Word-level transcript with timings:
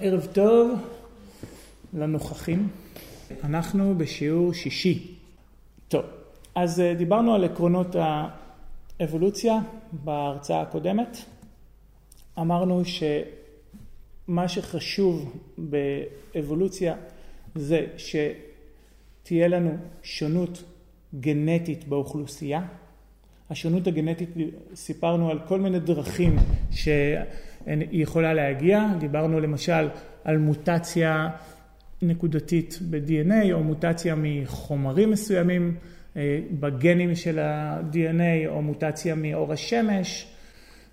ערב 0.00 0.26
טוב 0.32 0.70
לנוכחים. 1.94 2.68
אנחנו 3.44 3.94
בשיעור 3.98 4.52
שישי. 4.52 5.14
טוב, 5.88 6.04
אז 6.54 6.80
אה, 6.80 6.94
דיברנו 6.94 7.34
על 7.34 7.44
עקרונות 7.44 7.96
האבולוציה 9.00 9.58
בהרצאה 9.92 10.62
הקודמת. 10.62 11.18
אמרנו 12.38 12.82
שמה 12.84 14.48
שחשוב 14.48 15.36
באבולוציה 15.58 16.94
זה 17.54 17.86
שתהיה 17.96 19.48
לנו 19.48 19.76
שונות 20.02 20.62
גנטית 21.20 21.88
באוכלוסייה. 21.88 22.62
השונות 23.50 23.86
הגנטית, 23.86 24.30
סיפרנו 24.74 25.30
על 25.30 25.38
כל 25.48 25.60
מיני 25.60 25.80
דרכים 25.80 26.36
שהיא 27.68 28.02
יכולה 28.02 28.34
להגיע, 28.34 28.86
דיברנו 29.00 29.40
למשל 29.40 29.88
על 30.24 30.38
מוטציה 30.38 31.28
נקודתית 32.02 32.78
ב-DNA 32.90 33.52
או 33.52 33.62
מוטציה 33.62 34.14
מחומרים 34.18 35.10
מסוימים 35.10 35.74
אה, 36.16 36.40
בגנים 36.60 37.14
של 37.14 37.38
ה-DNA 37.38 38.48
או 38.48 38.62
מוטציה 38.62 39.14
מאור 39.14 39.52
השמש, 39.52 40.26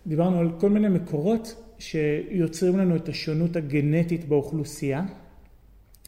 דיברנו 0.07 0.39
על 0.39 0.49
כל 0.59 0.69
מיני 0.69 0.89
מקורות 0.89 1.71
שיוצרים 1.80 2.77
לנו 2.77 2.95
את 2.95 3.09
השונות 3.09 3.55
הגנטית 3.55 4.27
באוכלוסייה. 4.27 5.03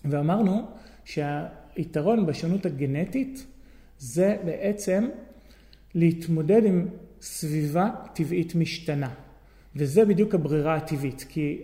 ואמרנו 0.05 0.61
שהיתרון 1.05 2.25
בשונות 2.25 2.65
הגנטית 2.65 3.45
זה 3.97 4.37
בעצם 4.45 5.09
להתמודד 5.95 6.65
עם 6.65 6.87
סביבה 7.21 7.89
טבעית 8.13 8.55
משתנה. 8.55 9.09
וזה 9.77 10.05
בדיוק 10.05 10.35
הברירה 10.35 10.75
הטבעית, 10.75 11.25
כי 11.29 11.61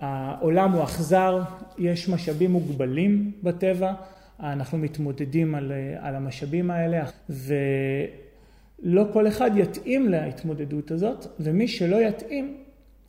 העולם 0.00 0.72
הוא 0.72 0.84
אכזר, 0.84 1.42
יש 1.78 2.08
משאבים 2.08 2.50
מוגבלים 2.50 3.32
בטבע, 3.42 3.92
אנחנו 4.40 4.78
מתמודדים 4.78 5.54
על, 5.54 5.72
על 5.98 6.14
המשאבים 6.14 6.70
האלה, 6.70 7.04
ולא 7.30 9.06
כל 9.12 9.28
אחד 9.28 9.50
יתאים 9.56 10.08
להתמודדות 10.08 10.90
הזאת, 10.90 11.26
ומי 11.40 11.68
שלא 11.68 11.96
יתאים 11.96 12.56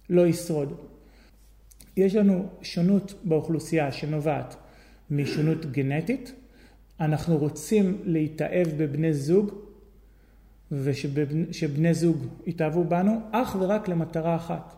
לא 0.10 0.28
ישרוד. 0.28 0.74
יש 1.98 2.16
לנו 2.16 2.48
שונות 2.62 3.14
באוכלוסייה 3.24 3.92
שנובעת 3.92 4.56
משונות 5.12 5.66
גנטית, 5.66 6.34
אנחנו 7.00 7.38
רוצים 7.38 8.02
להתאהב 8.06 8.68
בבני 8.78 9.14
זוג 9.14 9.65
ושבני 10.72 11.94
זוג 11.94 12.26
יתאהבו 12.46 12.84
בנו 12.84 13.20
אך 13.32 13.56
ורק 13.60 13.88
למטרה 13.88 14.36
אחת. 14.36 14.76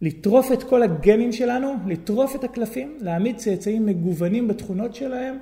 לטרוף 0.00 0.52
את 0.52 0.62
כל 0.62 0.82
הגנים 0.82 1.32
שלנו, 1.32 1.74
לטרוף 1.86 2.34
את 2.36 2.44
הקלפים, 2.44 2.98
להעמיד 3.00 3.36
צאצאים 3.36 3.86
מגוונים 3.86 4.48
בתכונות 4.48 4.94
שלהם, 4.94 5.38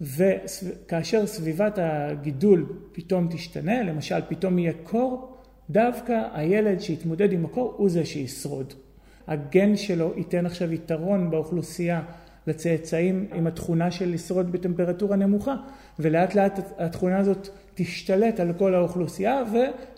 וכאשר 0.00 1.26
סביבת 1.26 1.78
הגידול 1.82 2.66
פתאום 2.92 3.28
תשתנה, 3.30 3.82
למשל 3.82 4.20
פתאום 4.28 4.58
יהיה 4.58 4.72
קור, 4.82 5.36
דווקא 5.70 6.28
הילד 6.32 6.80
שיתמודד 6.80 7.32
עם 7.32 7.44
הקור 7.44 7.74
הוא 7.76 7.88
זה 7.88 8.04
שישרוד. 8.04 8.74
הגן 9.26 9.76
שלו 9.76 10.12
ייתן 10.16 10.46
עכשיו 10.46 10.72
יתרון 10.72 11.30
באוכלוסייה 11.30 12.02
לצאצאים 12.46 13.26
עם 13.34 13.46
התכונה 13.46 13.90
של 13.90 14.10
לשרוד 14.10 14.52
בטמפרטורה 14.52 15.16
נמוכה, 15.16 15.56
ולאט 15.98 16.34
לאט 16.34 16.72
התכונה 16.78 17.18
הזאת 17.18 17.48
תשתלט 17.82 18.40
על 18.40 18.52
כל 18.52 18.74
האוכלוסייה 18.74 19.42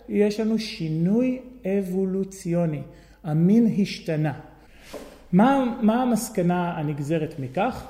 ויש 0.09 0.39
לנו 0.39 0.59
שינוי 0.59 1.39
אבולוציוני. 1.65 2.81
המין 3.23 3.75
השתנה. 3.81 4.39
מה, 5.31 5.77
מה 5.81 6.01
המסקנה 6.01 6.77
הנגזרת 6.77 7.35
מכך? 7.39 7.85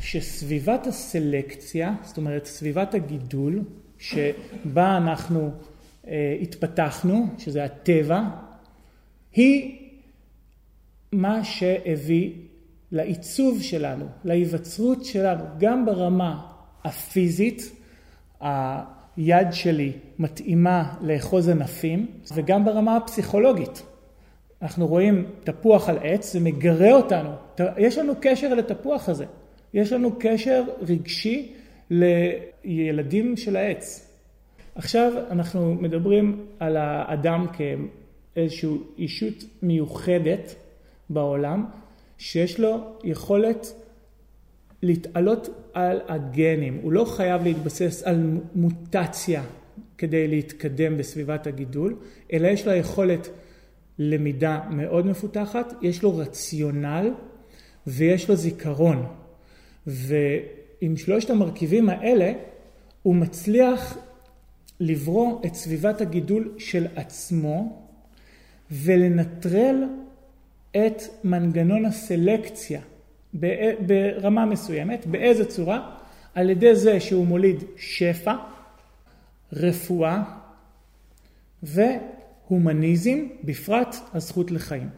שסביבת 0.00 0.86
הסלקציה, 0.86 1.94
זאת 2.02 2.16
אומרת 2.16 2.44
סביבת 2.44 2.94
הגידול 2.94 3.62
שבה 3.98 4.96
אנחנו 4.96 5.50
אה, 6.06 6.36
התפתחנו, 6.42 7.26
שזה 7.38 7.64
הטבע, 7.64 8.22
היא 9.32 9.78
מה 11.12 11.44
שהביא 11.44 12.32
לעיצוב 12.92 13.62
שלנו, 13.62 14.06
להיווצרות 14.24 15.04
שלנו, 15.04 15.44
גם 15.58 15.86
ברמה 15.86 16.46
הפיזית, 16.84 17.72
היד 19.16 19.52
שלי 19.52 19.92
מתאימה 20.18 20.94
לאחוז 21.00 21.48
ענפים, 21.48 22.06
וגם 22.34 22.64
ברמה 22.64 22.96
הפסיכולוגית. 22.96 23.82
אנחנו 24.62 24.86
רואים 24.86 25.24
תפוח 25.44 25.88
על 25.88 25.98
עץ, 26.02 26.32
זה 26.32 26.40
מגרה 26.40 26.92
אותנו. 26.92 27.30
יש 27.78 27.98
לנו 27.98 28.12
קשר 28.20 28.54
לתפוח 28.54 29.08
הזה. 29.08 29.24
יש 29.74 29.92
לנו 29.92 30.10
קשר 30.18 30.62
רגשי 30.88 31.52
לילדים 31.90 33.36
של 33.36 33.56
העץ. 33.56 34.10
עכשיו 34.74 35.12
אנחנו 35.30 35.74
מדברים 35.74 36.46
על 36.60 36.76
האדם 36.76 37.46
כאיזושהי 37.52 38.70
אישות 38.98 39.44
מיוחדת 39.62 40.54
בעולם, 41.10 41.66
שיש 42.18 42.60
לו 42.60 42.78
יכולת 43.04 43.83
להתעלות 44.84 45.48
על 45.72 46.00
הגנים. 46.08 46.78
הוא 46.82 46.92
לא 46.92 47.04
חייב 47.04 47.42
להתבסס 47.42 48.02
על 48.02 48.38
מוטציה 48.54 49.42
כדי 49.98 50.28
להתקדם 50.28 50.96
בסביבת 50.96 51.46
הגידול, 51.46 51.96
אלא 52.32 52.48
יש 52.48 52.66
לו 52.66 52.72
יכולת 52.72 53.28
למידה 53.98 54.60
מאוד 54.70 55.06
מפותחת, 55.06 55.74
יש 55.82 56.02
לו 56.02 56.16
רציונל 56.16 57.10
ויש 57.86 58.28
לו 58.28 58.36
זיכרון. 58.36 59.06
ועם 59.86 60.96
שלושת 60.96 61.30
המרכיבים 61.30 61.88
האלה 61.88 62.32
הוא 63.02 63.14
מצליח 63.14 63.98
לברוא 64.80 65.40
את 65.46 65.54
סביבת 65.54 66.00
הגידול 66.00 66.54
של 66.58 66.86
עצמו 66.96 67.82
ולנטרל 68.70 69.84
את 70.70 71.02
מנגנון 71.24 71.84
הסלקציה 71.84 72.80
ברמה 73.86 74.44
מסוימת. 74.46 75.06
באיזה 75.06 75.44
צורה? 75.44 75.90
על 76.34 76.50
ידי 76.50 76.74
זה 76.74 77.00
שהוא 77.00 77.26
מוליד 77.26 77.64
שפע, 77.76 78.34
רפואה 79.52 80.22
ו... 81.62 81.80
הומניזם, 82.48 83.18
בפרט 83.44 83.96
הזכות 84.14 84.50
לחיים. 84.50 84.88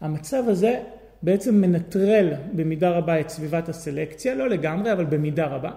המצב 0.00 0.42
הזה 0.48 0.80
בעצם 1.22 1.54
מנטרל 1.54 2.32
במידה 2.52 2.90
רבה 2.90 3.20
את 3.20 3.28
סביבת 3.28 3.68
הסלקציה, 3.68 4.34
לא 4.34 4.48
לגמרי, 4.48 4.92
אבל 4.92 5.04
במידה 5.04 5.46
רבה, 5.46 5.70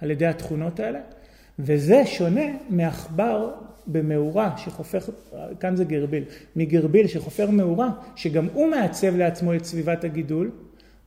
על 0.00 0.10
ידי 0.10 0.26
התכונות 0.26 0.80
האלה, 0.80 1.00
וזה 1.58 2.02
שונה 2.06 2.44
מעכבר 2.68 3.50
במאורה 3.86 4.54
שחופר, 4.56 4.98
כאן 5.60 5.76
זה 5.76 5.84
גרביל, 5.84 6.24
מגרביל 6.56 7.06
שחופר 7.06 7.50
מאורה, 7.50 7.90
שגם 8.16 8.48
הוא 8.52 8.70
מעצב 8.70 9.16
לעצמו 9.16 9.54
את 9.54 9.64
סביבת 9.64 10.04
הגידול, 10.04 10.50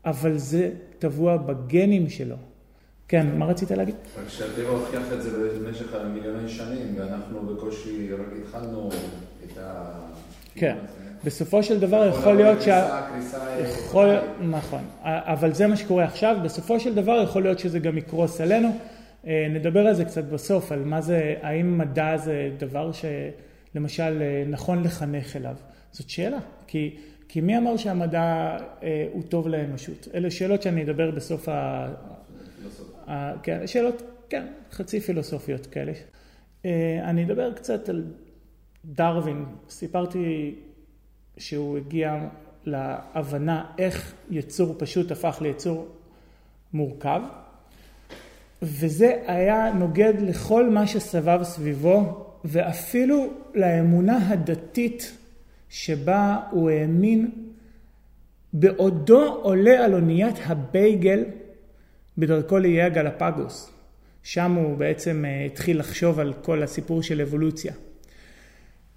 אבל 0.06 0.38
זה 0.38 0.70
טבוע 1.00 1.38
בגנים 1.38 2.10
שלו. 2.10 2.36
כן, 3.08 3.28
מה 3.38 3.46
רצית 3.46 3.72
להגיד? 3.72 3.96
רק 3.96 4.30
שהטבע 4.30 4.70
הוכיח 4.70 5.14
את 5.14 5.24
זה 5.24 5.60
במשך 5.60 5.96
מיליוני 6.14 6.50
שנים, 6.50 6.96
ואנחנו 6.98 7.42
בקושי 7.42 8.14
רק 8.14 8.28
התחלנו 8.42 8.90
את 9.46 9.58
ה... 9.58 9.92
כן, 10.56 10.76
בסופו 11.24 11.64
של 11.64 11.80
דבר 11.80 12.06
יכול 12.06 12.34
להיות 12.34 12.62
שה... 12.62 13.08
יכול... 13.64 14.16
נכון, 14.50 14.82
אבל 15.04 15.54
זה 15.54 15.68
מה 15.68 15.78
שקורה 15.78 16.04
עכשיו, 16.04 16.38
בסופו 16.44 16.80
של 16.80 16.96
דבר 16.96 17.22
יכול 17.24 17.44
להיות 17.44 17.60
שזה 17.60 17.80
גם 17.80 17.98
יקרוס 17.98 18.42
עלינו. 18.42 18.78
אה, 19.28 19.48
נדבר 19.50 19.88
על 19.88 19.94
זה 19.94 20.06
קצת 20.06 20.24
בסוף, 20.24 20.72
על 20.72 20.84
מה 20.84 21.02
זה, 21.02 21.36
האם 21.42 21.78
מדע 21.78 22.18
זה 22.18 22.50
דבר 22.58 22.92
שלמשל 22.92 24.22
אה, 24.22 24.44
נכון 24.50 24.84
לחנך 24.84 25.36
אליו. 25.36 25.56
זאת 25.92 26.10
שאלה, 26.10 26.38
כי, 26.68 26.96
כי 27.36 27.42
מי 27.42 27.58
אמר 27.58 27.78
שהמדע 27.78 28.58
אה, 28.84 29.08
הוא 29.14 29.24
טוב 29.24 29.48
לאנושות? 29.48 30.08
אלה 30.14 30.32
שאלות 30.32 30.62
שאני 30.62 30.84
אדבר 30.84 31.12
בסוף 31.12 31.50
ה... 31.50 31.88
כן, 33.44 33.68
שאלות, 33.68 34.02
כן, 34.30 34.46
חצי 34.72 35.00
פילוסופיות 35.00 35.66
כאלה. 35.66 35.92
אני 37.04 37.26
אדבר 37.26 37.54
קצת 37.54 37.90
על 37.90 38.04
דרווין, 38.86 39.46
סיפרתי 39.70 40.56
שהוא 41.38 41.78
הגיע 41.78 42.28
להבנה 42.66 43.66
איך 43.78 44.14
יצור 44.32 44.76
פשוט 44.78 45.12
הפך 45.12 45.38
ליצור 45.42 45.88
מורכב, 46.74 47.22
וזה 48.62 49.22
היה 49.28 49.74
נוגד 49.74 50.14
לכל 50.22 50.70
מה 50.70 50.88
שסבב 50.88 51.40
סביבו, 51.44 52.26
ואפילו 52.46 53.34
לאמונה 53.54 54.30
הדתית 54.30 55.18
שבה 55.76 56.40
הוא 56.52 56.70
האמין 56.70 57.32
בעודו 58.54 59.34
עולה 59.34 59.86
על 59.86 59.94
אוניית 59.94 60.36
הבייגל 60.46 61.24
בדרכו 62.18 62.58
לאיי 62.60 62.82
הגלפגוס. 62.82 63.72
שם 64.24 64.52
הוא 64.52 64.78
בעצם 64.78 65.26
אה, 65.26 65.46
התחיל 65.46 65.80
לחשוב 65.80 66.20
על 66.20 66.34
כל 66.42 66.64
הסיפור 66.64 67.04
של 67.04 67.22
אבולוציה. 67.22 67.74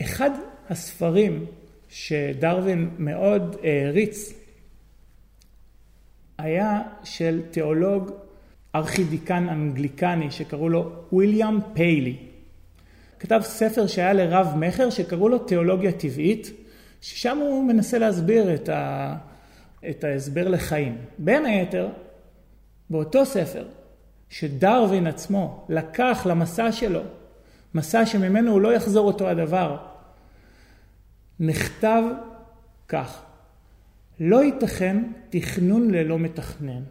אחד 0.03 0.31
הספרים 0.69 1.47
שדרווין 1.89 2.91
מאוד 2.99 3.57
העריץ 3.63 4.33
היה 6.39 6.83
של 7.05 7.43
תיאולוג 7.51 8.11
ארכידיקן 8.75 9.49
אנגליקני 9.49 10.31
שקראו 10.31 10.69
לו 10.69 10.93
ויליאם 11.13 11.59
פיילי. 11.73 12.17
כתב 13.19 13.41
ספר 13.43 13.87
שהיה 13.87 14.13
לרב 14.13 14.47
מכר 14.57 14.91
שקראו 14.91 15.29
לו 15.29 15.39
תיאולוגיה 15.39 15.93
טבעית, 15.93 16.51
ששם 17.01 17.39
הוא 17.39 17.65
מנסה 17.65 17.99
להסביר 17.99 18.55
את, 18.55 18.69
ה... 18.69 19.17
את 19.91 20.05
ההסבר 20.05 20.49
לחיים. 20.49 20.99
בין 21.19 21.47
היתר, 21.47 21.89
באותו 22.91 23.27
ספר, 23.27 23.67
שדרווין 24.29 25.07
עצמו 25.07 25.67
לקח 25.69 26.27
למסע 26.27 26.73
שלו, 26.73 27.03
מסע 27.75 28.07
שממנו 28.07 28.53
הוא 28.53 28.61
לא 28.61 28.75
יחזור 28.75 29.07
אותו 29.07 29.29
הדבר, 29.29 29.77
נכתב 31.41 32.03
כך: 32.89 33.23
לא 34.21 34.45
ייתכן 34.45 35.05
תכנון 35.31 35.91
ללא 35.91 36.19
מתכנן. 36.19 36.83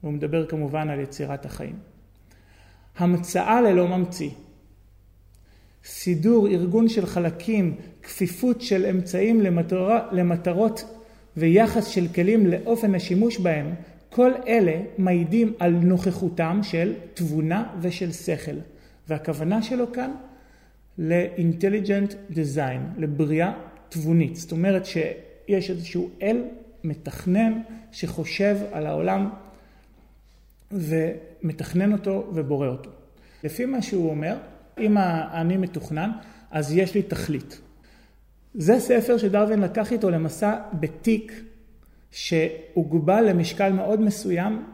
הוא 0.00 0.12
מדבר 0.12 0.46
כמובן 0.46 0.88
על 0.88 1.00
יצירת 1.00 1.46
החיים. 1.46 1.78
המצאה 2.96 3.60
ללא 3.60 3.88
ממציא. 3.88 4.30
סידור, 5.84 6.48
ארגון 6.48 6.88
של 6.88 7.06
חלקים, 7.06 7.76
כפיפות 8.02 8.60
של 8.60 8.86
אמצעים 8.86 9.40
למטרה, 9.40 10.08
למטרות 10.12 10.84
ויחס 11.36 11.86
של 11.86 12.08
כלים 12.14 12.46
לאופן 12.46 12.94
השימוש 12.94 13.38
בהם, 13.38 13.74
כל 14.10 14.30
אלה 14.46 14.80
מעידים 14.98 15.52
על 15.58 15.70
נוכחותם 15.70 16.60
של 16.62 16.94
תבונה 17.14 17.64
ושל 17.80 18.12
שכל. 18.12 18.56
והכוונה 19.08 19.62
שלו 19.62 19.92
כאן 19.92 20.10
ל-intelligent 20.98 22.34
design, 22.34 22.98
לבריאה 22.98 23.52
תבונית. 23.88 24.36
זאת 24.36 24.52
אומרת 24.52 24.86
שיש 24.86 25.70
איזשהו 25.70 26.10
אל 26.22 26.42
מתכנן 26.84 27.60
שחושב 27.92 28.56
על 28.72 28.86
העולם 28.86 29.30
ומתכנן 30.72 31.92
אותו 31.92 32.30
ובורא 32.34 32.68
אותו. 32.68 32.90
לפי 33.44 33.64
מה 33.64 33.82
שהוא 33.82 34.10
אומר, 34.10 34.36
אם 34.78 34.98
אני 35.32 35.56
מתוכנן, 35.56 36.10
אז 36.50 36.72
יש 36.72 36.94
לי 36.94 37.02
תכלית. 37.02 37.60
זה 38.54 38.80
ספר 38.80 39.18
שדרווין 39.18 39.60
לקח 39.60 39.92
איתו 39.92 40.10
למסע 40.10 40.56
בתיק 40.72 41.32
שהוגבל 42.10 43.24
למשקל 43.28 43.72
מאוד 43.72 44.00
מסוים, 44.00 44.64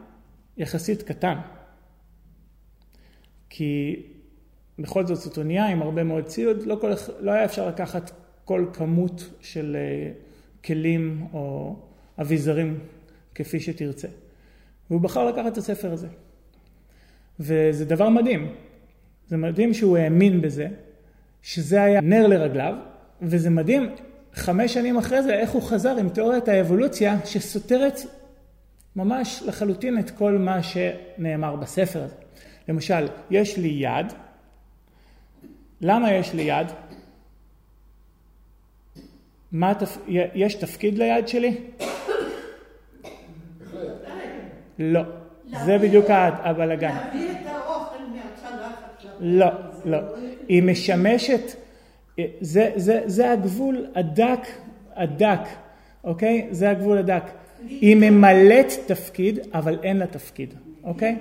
יחסית 0.57 1.01
קטן. 1.01 1.37
כי 3.49 4.03
בכל 4.79 5.05
זאת 5.05 5.17
זאת 5.17 5.37
אונייה 5.37 5.67
עם 5.67 5.81
הרבה 5.81 6.03
מאוד 6.03 6.25
ציוד, 6.25 6.63
לא, 6.65 6.77
כל, 6.81 6.91
לא 7.19 7.31
היה 7.31 7.45
אפשר 7.45 7.67
לקחת 7.67 8.11
כל 8.45 8.65
כמות 8.73 9.29
של 9.41 9.77
אה, 9.79 10.11
כלים 10.65 11.27
או 11.33 11.75
אביזרים 12.21 12.79
כפי 13.35 13.59
שתרצה. 13.59 14.07
והוא 14.89 15.01
בחר 15.01 15.25
לקחת 15.25 15.51
את 15.51 15.57
הספר 15.57 15.91
הזה. 15.93 16.07
וזה 17.39 17.85
דבר 17.85 18.09
מדהים. 18.09 18.55
זה 19.27 19.37
מדהים 19.37 19.73
שהוא 19.73 19.97
האמין 19.97 20.41
בזה, 20.41 20.67
שזה 21.41 21.83
היה 21.83 22.01
נר 22.01 22.27
לרגליו, 22.27 22.73
וזה 23.21 23.49
מדהים 23.49 23.89
חמש 24.33 24.73
שנים 24.73 24.97
אחרי 24.97 25.23
זה 25.23 25.33
איך 25.33 25.49
הוא 25.49 25.61
חזר 25.61 25.97
עם 25.97 26.09
תיאוריית 26.09 26.47
האבולוציה 26.47 27.17
שסותרת 27.25 27.99
ממש 28.95 29.43
לחלוטין 29.45 29.99
את 29.99 30.09
כל 30.09 30.37
מה 30.37 30.59
שנאמר 30.63 31.55
בספר 31.55 32.03
הזה. 32.03 32.15
למשל, 32.67 33.07
יש 33.29 33.57
לי 33.57 33.67
יד, 33.67 34.13
למה 35.81 36.13
יש 36.13 36.33
לי 36.33 36.41
יד? 36.41 36.67
מה 39.51 39.73
תפ... 39.75 39.97
יש 40.07 40.55
תפקיד 40.55 40.97
ליד 40.97 41.27
שלי? 41.27 41.57
לא. 44.79 45.01
זה 45.65 45.77
בדיוק 45.77 46.05
הבלגן. 46.09 46.97
לא, 49.19 49.47
לא. 49.85 49.97
היא 50.47 50.63
משמשת, 50.63 51.55
זה, 52.41 52.71
זה, 52.75 53.01
זה 53.05 53.31
הגבול 53.31 53.85
הדק, 53.95 54.47
הדק, 54.95 55.47
אוקיי? 56.03 56.47
זה 56.51 56.69
הגבול 56.69 56.97
הדק. 56.97 57.23
היא 57.69 57.95
ממלאת 57.95 58.71
תפקיד, 58.85 59.39
אבל 59.53 59.79
אין 59.83 59.97
לה 59.97 60.07
תפקיד, 60.07 60.53
אוקיי? 60.83 61.15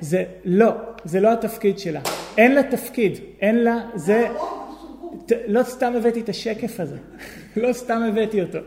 זה, 0.00 0.24
לא, 0.44 0.70
זה 1.04 1.20
לא 1.20 1.32
התפקיד 1.32 1.78
שלה. 1.78 2.00
אין 2.38 2.54
לה 2.54 2.62
תפקיד, 2.62 3.18
אין 3.40 3.64
לה, 3.64 3.80
זה... 3.94 4.28
ת, 5.26 5.32
לא 5.46 5.62
סתם 5.62 5.92
הבאתי 5.96 6.20
את 6.20 6.28
השקף 6.28 6.80
הזה, 6.80 6.96
לא 7.62 7.72
סתם 7.72 8.02
הבאתי 8.08 8.42
אותו. 8.42 8.58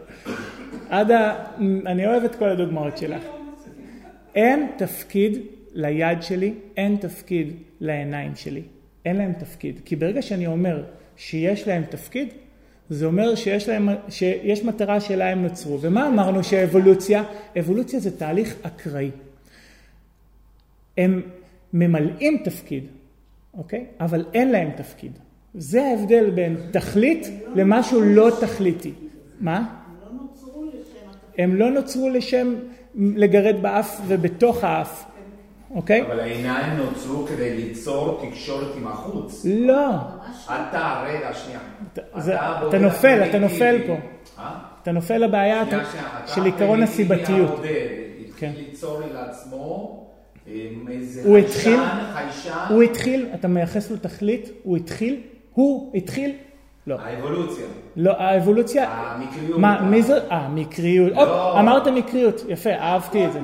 עד 0.89 1.11
ה... 1.11 1.43
אני 1.85 2.07
אוהב 2.07 2.23
את 2.23 2.35
כל 2.35 2.49
הדוגמאות 2.49 2.97
שלך. 2.97 3.23
אין 4.35 4.67
תפקיד 4.77 5.37
ליד 5.73 6.21
שלי, 6.21 6.53
אין 6.77 6.97
תפקיד 6.97 7.53
לעיניים 7.79 8.35
שלי. 8.35 8.61
אין 9.05 9.15
להם 9.15 9.33
תפקיד. 9.33 9.79
כי 9.85 9.95
ברגע 9.95 10.21
שאני 10.21 10.47
אומר 10.47 10.83
שיש 11.17 11.67
להם 11.67 11.83
תפקיד, 11.89 12.27
זה 12.89 13.05
אומר 13.05 13.35
שיש, 13.35 13.69
להם, 13.69 13.89
שיש 14.09 14.63
מטרה 14.63 14.99
שלה 14.99 15.29
הם 15.29 15.43
נוצרו. 15.43 15.81
ומה 15.81 16.07
אמרנו 16.07 16.43
שאבולוציה? 16.43 17.23
אבולוציה 17.59 17.99
זה 17.99 18.17
תהליך 18.17 18.55
אקראי. 18.61 19.11
הם 20.97 21.21
ממלאים 21.73 22.41
תפקיד, 22.43 22.83
אוקיי? 23.53 23.85
אבל 23.99 24.25
אין 24.33 24.51
להם 24.51 24.71
תפקיד. 24.77 25.11
זה 25.53 25.83
ההבדל 25.83 26.29
בין 26.29 26.55
תכלית 26.71 27.27
למשהו 27.55 28.01
לא 28.01 28.31
תכליתי. 28.41 28.91
מה? 29.39 29.77
הם 31.37 31.55
לא 31.55 31.71
נוצרו 31.71 32.09
לשם 32.09 32.55
לגרד 32.95 33.61
באף 33.61 34.01
ובתוך 34.07 34.63
האף, 34.63 35.05
אוקיי? 35.75 36.01
אבל 36.01 36.19
העיניים 36.19 36.77
נוצרו 36.77 37.25
כדי 37.25 37.55
ליצור 37.57 38.21
תקשורת 38.29 38.75
עם 38.77 38.87
החוץ. 38.87 39.45
לא. 39.49 39.89
אתה, 40.45 41.03
רגע, 41.07 41.33
שנייה. 41.33 41.59
אתה 42.69 42.79
נופל, 42.79 43.23
אתה 43.29 43.39
נופל 43.39 43.77
פה. 43.87 43.93
אה? 44.39 44.51
אתה 44.83 44.91
נופל 44.91 45.17
לבעיה 45.17 45.63
של 46.25 46.43
עיקרון 46.45 46.83
הסיבתיות. 46.83 47.61
כן. 48.37 48.51
התחיל 48.53 48.65
ליצור 48.69 48.99
לי 48.99 49.13
לעצמו 49.13 49.97
אה, 50.47 50.53
הוא 51.23 51.37
התחיל, 51.37 51.79
הוא 52.69 52.83
התחיל, 52.83 53.27
אתה 53.33 53.47
מייחס 53.47 53.91
לו 53.91 53.97
תכלית, 53.97 54.49
הוא 54.63 54.77
התחיל, 54.77 55.21
הוא 55.53 55.91
התחיל, 55.95 56.31
לא. 56.87 56.95
האבולוציה. 56.99 57.65
לא, 57.95 58.11
האבולוציה, 58.11 58.89
המקריות. 58.89 59.59
מה, 59.59 59.81
מי 59.81 60.01
זה? 60.01 60.19
אה, 60.31 60.49
מקריות. 60.49 61.13
לא. 61.13 61.59
אמרת 61.59 61.87
מקריות, 61.87 62.41
יפה, 62.49 62.69
אהבתי 62.69 63.25
את 63.25 63.33
זה. 63.33 63.39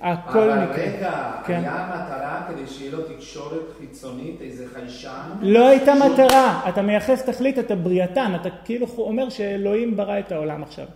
הכל 0.00 0.50
אבל. 0.50 0.72
רגע, 0.72 1.32
כן. 1.46 1.54
היה 1.54 1.88
מטרה 1.94 2.42
כדי 2.48 2.66
שיהיה 2.66 2.92
לו 2.92 3.02
תקשורת 3.02 3.60
חיצונית, 3.78 4.40
איזה 4.40 4.66
חיישן? 4.74 5.10
לא 5.42 5.68
הייתה 5.68 5.92
שהוא- 5.96 6.12
מטרה, 6.14 6.62
אתה 6.68 6.82
מייחס 6.82 7.24
תכלית, 7.24 7.58
אתה 7.58 7.74
בריאתן, 7.76 8.32
אתה 8.40 8.48
כאילו 8.64 8.86
אומר 8.98 9.28
שאלוהים 9.28 9.96
ברא 9.96 10.18
את 10.18 10.32
העולם 10.32 10.62
עכשיו. 10.62 10.86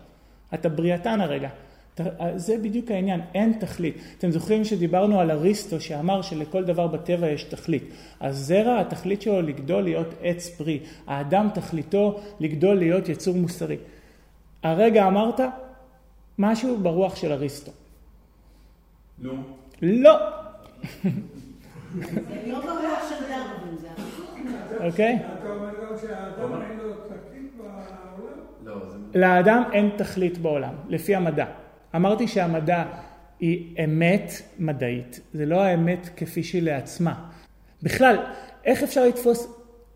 אתה 0.54 0.68
בריאתן 0.68 1.20
הרגע. 1.20 1.48
אתה- 1.94 2.02
זה 2.36 2.56
בדיוק 2.62 2.90
העניין, 2.90 3.20
אין 3.34 3.52
תכלית. 3.60 3.96
אתם 4.18 4.30
זוכרים 4.30 4.64
שדיברנו 4.64 5.20
על 5.20 5.30
אריסטו 5.30 5.80
שאמר 5.80 6.22
שלכל 6.22 6.64
דבר 6.64 6.86
בטבע 6.86 7.28
יש 7.28 7.44
תכלית. 7.44 7.84
הזרע, 8.20 8.80
התכלית 8.80 9.22
שלו 9.22 9.42
לגדול 9.42 9.82
להיות 9.82 10.14
עץ 10.22 10.48
פרי. 10.48 10.78
האדם 11.06 11.48
תכליתו 11.54 12.20
לגדול 12.40 12.74
להיות 12.78 13.08
יצור 13.08 13.34
מוסרי. 13.36 13.76
הרגע 14.62 15.06
אמרת 15.06 15.40
משהו 16.38 16.76
ברוח 16.82 17.16
של 17.16 17.32
אריסטו. 17.32 17.72
נו. 19.18 19.32
לא, 19.82 19.92
לא. 20.02 20.18
אוקיי? 24.80 25.18
בעולם? 26.42 26.60
לא, 28.64 28.74
זה... 28.88 29.18
לאדם 29.18 29.62
אין 29.72 29.90
תכלית 29.96 30.38
בעולם, 30.38 30.74
לפי 30.88 31.14
המדע. 31.14 31.46
אמרתי 31.94 32.28
שהמדע 32.28 32.84
היא 33.40 33.84
אמת 33.84 34.30
מדעית, 34.58 35.20
זה 35.32 35.46
לא 35.46 35.60
האמת 35.60 36.08
כפי 36.16 36.42
שהיא 36.42 36.62
לעצמה. 36.62 37.30
בכלל, 37.82 38.16
איך 38.64 38.82
אפשר 38.82 39.04
לתפוס 39.04 39.48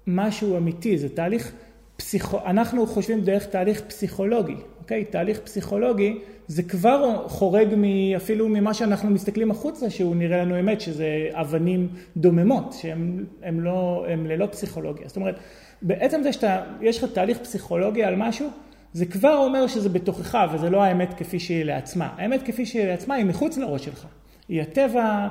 משהו 0.07 0.57
אמיתי? 0.57 0.99
זה 0.99 1.17
תהליך 1.17 1.53
פסיכו... 1.99 2.39
אנחנו 2.47 2.87
חושבים 2.87 3.21
דרך 3.21 3.47
תהליך 3.47 3.81
פסיכולוגי, 3.81 4.57
אוקיי? 4.79 5.05
תהליך 5.05 5.39
פסיכולוגי 5.39 6.19
זה 6.47 6.63
כבר 6.63 7.29
חורג 7.29 7.69
מ... 7.77 7.85
אפילו 8.17 8.49
ממה 8.49 8.75
שאנחנו 8.75 9.11
מסתכלים 9.11 9.51
החוצה, 9.51 9.91
שהוא 9.91 10.17
נראה 10.17 10.45
לנו 10.45 10.61
אמת, 10.61 10.81
שזה 10.81 11.29
אבנים 11.33 11.89
דוממות, 12.17 12.73
שהן 12.73 13.61
לא, 13.61 14.07
ללא 14.27 14.47
פסיכולוגיה. 14.47 15.09
זאת 15.09 15.17
אומרת, 15.17 15.39
בעצם 15.83 16.23
זה 16.23 16.33
שאתה, 16.33 16.63
יש 16.81 17.05
לך 17.05 17.13
תהליך 17.13 17.39
פסיכולוגי 17.39 18.05
על 18.05 18.17
משהו, 18.17 18.49
זה 18.93 19.07
כבר 19.07 19.37
אומר 19.37 19.67
שזה 19.67 19.89
בתוכך 19.89 20.39
וזה 20.55 20.71
לא 20.71 20.83
האמת 20.83 21.15
כפי 21.15 21.41
שהיא 21.41 21.65
לעצמה. 21.65 22.09
האמת 22.17 22.43
כפי 22.43 22.67
שהיא 22.67 22.87
לעצמה 22.87 23.15
היא 23.15 23.25
מחוץ 23.25 23.59
לראש 23.59 23.85
שלך. 23.85 24.07
היא 24.49 24.63
הטבע 24.63 25.29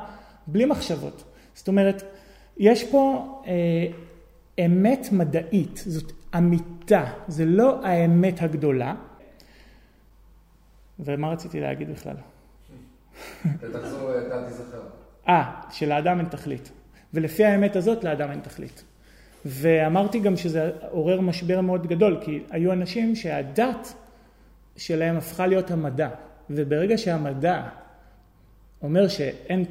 בלי 0.48 0.66
מחשבות. 0.66 1.24
זאת 1.54 1.68
אומרת, 1.68 2.04
יש 2.58 2.84
פה 2.84 3.28
אה, 3.48 3.88
אמת 4.66 5.08
מדעית, 5.12 5.84
זאת 5.86 6.12
אמיתה, 6.36 7.06
זה 7.28 7.46
לא 7.46 7.86
האמת 7.86 8.42
הגדולה. 8.42 8.96
ומה 11.00 11.30
רציתי 11.30 11.60
להגיד 11.60 11.92
בכלל? 11.92 12.16
תחזור, 13.74 14.12
אתה 14.28 14.44
תיזכר. 14.48 14.82
אה, 15.28 15.62
שלאדם 15.72 16.20
אין 16.20 16.28
תכלית. 16.28 16.72
ולפי 17.14 17.46
האמת 17.46 17.76
הזאת 17.76 18.04
לאדם 18.04 18.32
אין 18.32 18.40
תכלית. 18.40 18.84
ואמרתי 19.46 20.20
גם 20.20 20.38
שזה 20.38 20.72
עורר 20.90 21.22
משבר 21.22 21.62
מאוד 21.62 21.88
גדול, 21.88 22.18
כי 22.22 22.44
היו 22.50 22.74
אנשים 22.74 23.16
שהדת 23.16 23.94
שלהם 24.78 25.18
הפכה 25.18 25.48
להיות 25.48 25.72
המדע. 25.72 26.10
וברגע 26.50 26.98
שהמדע 26.98 27.64
אומר 28.82 29.08
שאין 29.08 29.66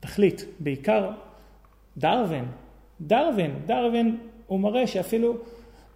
תכלית, 0.00 0.44
בעיקר 0.60 1.10
דרווין, 1.98 2.44
דרווין, 3.00 3.54
דרווין 3.66 4.18
הוא 4.46 4.60
מראה 4.60 4.86
שאפילו 4.86 5.32
אה, 5.32 5.38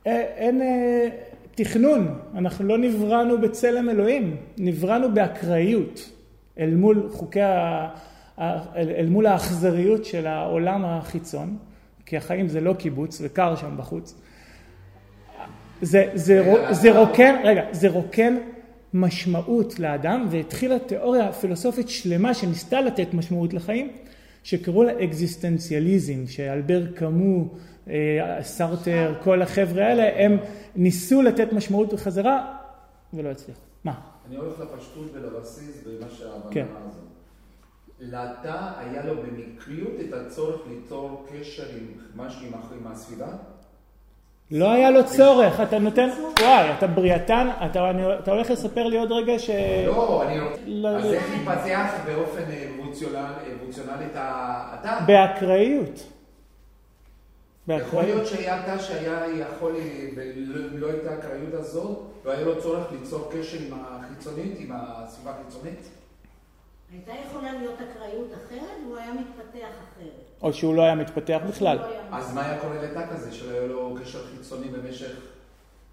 אין 0.06 0.62
אה, 0.62 1.08
תכנון, 1.54 2.18
אנחנו 2.34 2.66
לא 2.66 2.78
נבראנו 2.78 3.40
בצלם 3.40 3.90
אלוהים, 3.90 4.36
נבראנו 4.58 5.14
באקראיות 5.14 6.10
אל 6.58 6.74
מול 6.74 7.08
חוקי, 7.12 7.40
ה, 7.40 7.88
אל, 8.38 8.90
אל 8.96 9.06
מול 9.06 9.26
האכזריות 9.26 10.04
של 10.04 10.26
העולם 10.26 10.84
החיצון, 10.84 11.56
כי 12.06 12.16
החיים 12.16 12.48
זה 12.48 12.60
לא 12.60 12.74
קיבוץ 12.74 13.20
וקר 13.24 13.56
שם 13.56 13.76
בחוץ. 13.76 14.14
זה, 15.82 16.10
זה, 16.14 16.54
זה 16.70 16.98
רוקן, 16.98 17.34
רגע, 17.44 17.62
זה 17.72 17.88
רוקן 17.88 18.36
משמעות 18.94 19.78
לאדם 19.78 20.26
והתחילה 20.30 20.78
תיאוריה 20.78 21.32
פילוסופית 21.32 21.88
שלמה 21.88 22.34
שניסתה 22.34 22.80
לתת 22.80 23.14
משמעות 23.14 23.54
לחיים 23.54 23.90
שקראו 24.42 24.82
לה 24.82 25.04
אקזיסטנציאליזם, 25.04 26.26
שאלבר 26.26 26.92
קאמו, 26.92 27.54
אה, 27.88 28.38
סרטר, 28.42 29.14
כל 29.22 29.42
החבר'ה 29.42 29.86
האלה, 29.86 30.24
הם 30.24 30.38
ניסו 30.76 31.22
לתת 31.22 31.52
משמעות 31.52 31.92
בחזרה 31.92 32.56
ולא 33.14 33.28
הצליחו. 33.28 33.60
מה? 33.84 34.00
אני 34.28 34.36
הולך 34.36 34.60
לפשטות 34.60 35.10
ולבסיס 35.14 35.84
במה 35.86 36.10
שההבנה 36.10 36.50
כן. 36.50 36.66
הזאת. 36.88 37.02
לתא 38.00 38.72
היה 38.78 39.06
לו 39.06 39.14
במקריות 39.22 39.92
את 40.00 40.12
הצורך 40.12 40.60
ליצור 40.70 41.26
קשר 41.30 41.66
עם 41.76 41.86
משהו 42.16 42.46
עם 42.80 42.86
הסביבה? 42.86 43.36
לא 44.54 44.72
היה 44.72 44.90
לו 44.90 45.00
צורך, 45.06 45.60
אתה 45.60 45.78
נותן, 45.78 46.08
וואי, 46.40 46.70
אתה 46.78 46.86
בריאתן, 46.86 47.48
אתה, 47.66 47.90
הולך 48.32 48.50
לספר 48.50 48.86
לי 48.86 48.98
עוד 48.98 49.12
רגע 49.12 49.38
ש... 49.38 49.50
לא, 49.86 50.22
אני 50.26 50.40
רוצה... 50.40 50.60
לא, 50.66 50.88
אז 50.88 51.04
לא. 51.04 51.12
איך 51.12 51.24
התפתח 51.34 51.90
באופן 52.06 52.42
אבולוציונל- 52.42 53.52
אבולוציונלי 53.56 54.04
את 54.06 54.16
התא? 54.16 54.98
באקראיות. 55.06 56.00
יכול. 57.68 58.02
להיות 58.02 58.26
שהיה 58.26 58.62
תא 58.66 58.78
שהיה 58.78 59.20
יכול, 59.40 59.72
אם 59.76 60.78
לא 60.78 60.86
הייתה 60.86 61.10
האקראיות 61.10 61.54
הזאת, 61.54 61.98
לא 62.24 62.30
היה 62.30 62.40
לו 62.40 62.62
צורך 62.62 62.92
ליצור 62.92 63.30
קשר 63.32 63.58
עם 63.66 63.78
החיצונית, 63.80 64.56
עם 64.58 64.70
הסביבה 64.74 65.30
החיצונית? 65.30 65.88
הייתה 66.92 67.12
יכולה 67.26 67.52
להיות 67.52 67.74
אקראיות 67.74 68.28
אחרת, 68.32 68.78
והוא 68.86 68.96
היה 68.96 69.12
מתפתח 69.12 69.68
אחרת. 69.68 70.22
או 70.42 70.52
שהוא 70.52 70.74
לא 70.74 70.82
היה 70.82 70.94
מתפתח 70.94 71.40
בכלל. 71.48 71.76
לא 71.78 72.16
אז 72.16 72.34
מה 72.34 72.46
היה 72.46 72.60
קורה 72.60 72.82
לתא 72.82 73.06
כזה, 73.10 73.32
שלא 73.32 73.50
היה 73.50 73.66
לו 73.66 73.96
קשר 74.00 74.18
חיצוני 74.26 74.68
במשך, 74.68 75.12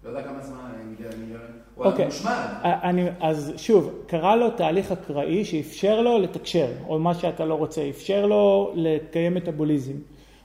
לא 0.04 0.08
יודע 0.08 0.22
כמה 0.22 0.42
זמן, 0.42 0.72
מיליון, 0.84 1.12
מיליון, 1.20 1.40
הוא 1.74 1.84
היה 1.84 1.92
אוקיי. 1.92 2.06
מושמד. 2.06 2.46
אני, 2.62 3.08
אז 3.20 3.52
שוב, 3.56 4.02
קרה 4.06 4.36
לו 4.36 4.50
תהליך 4.50 4.92
אקראי 4.92 5.44
שאפשר 5.44 6.00
לו 6.00 6.18
לתקשר, 6.18 6.68
או 6.88 6.98
מה 6.98 7.14
שאתה 7.14 7.44
לא 7.44 7.54
רוצה, 7.54 7.88
אפשר 7.88 8.26
לו 8.26 8.72
לקיים 8.74 9.34
מטאבוליזם. 9.34 9.96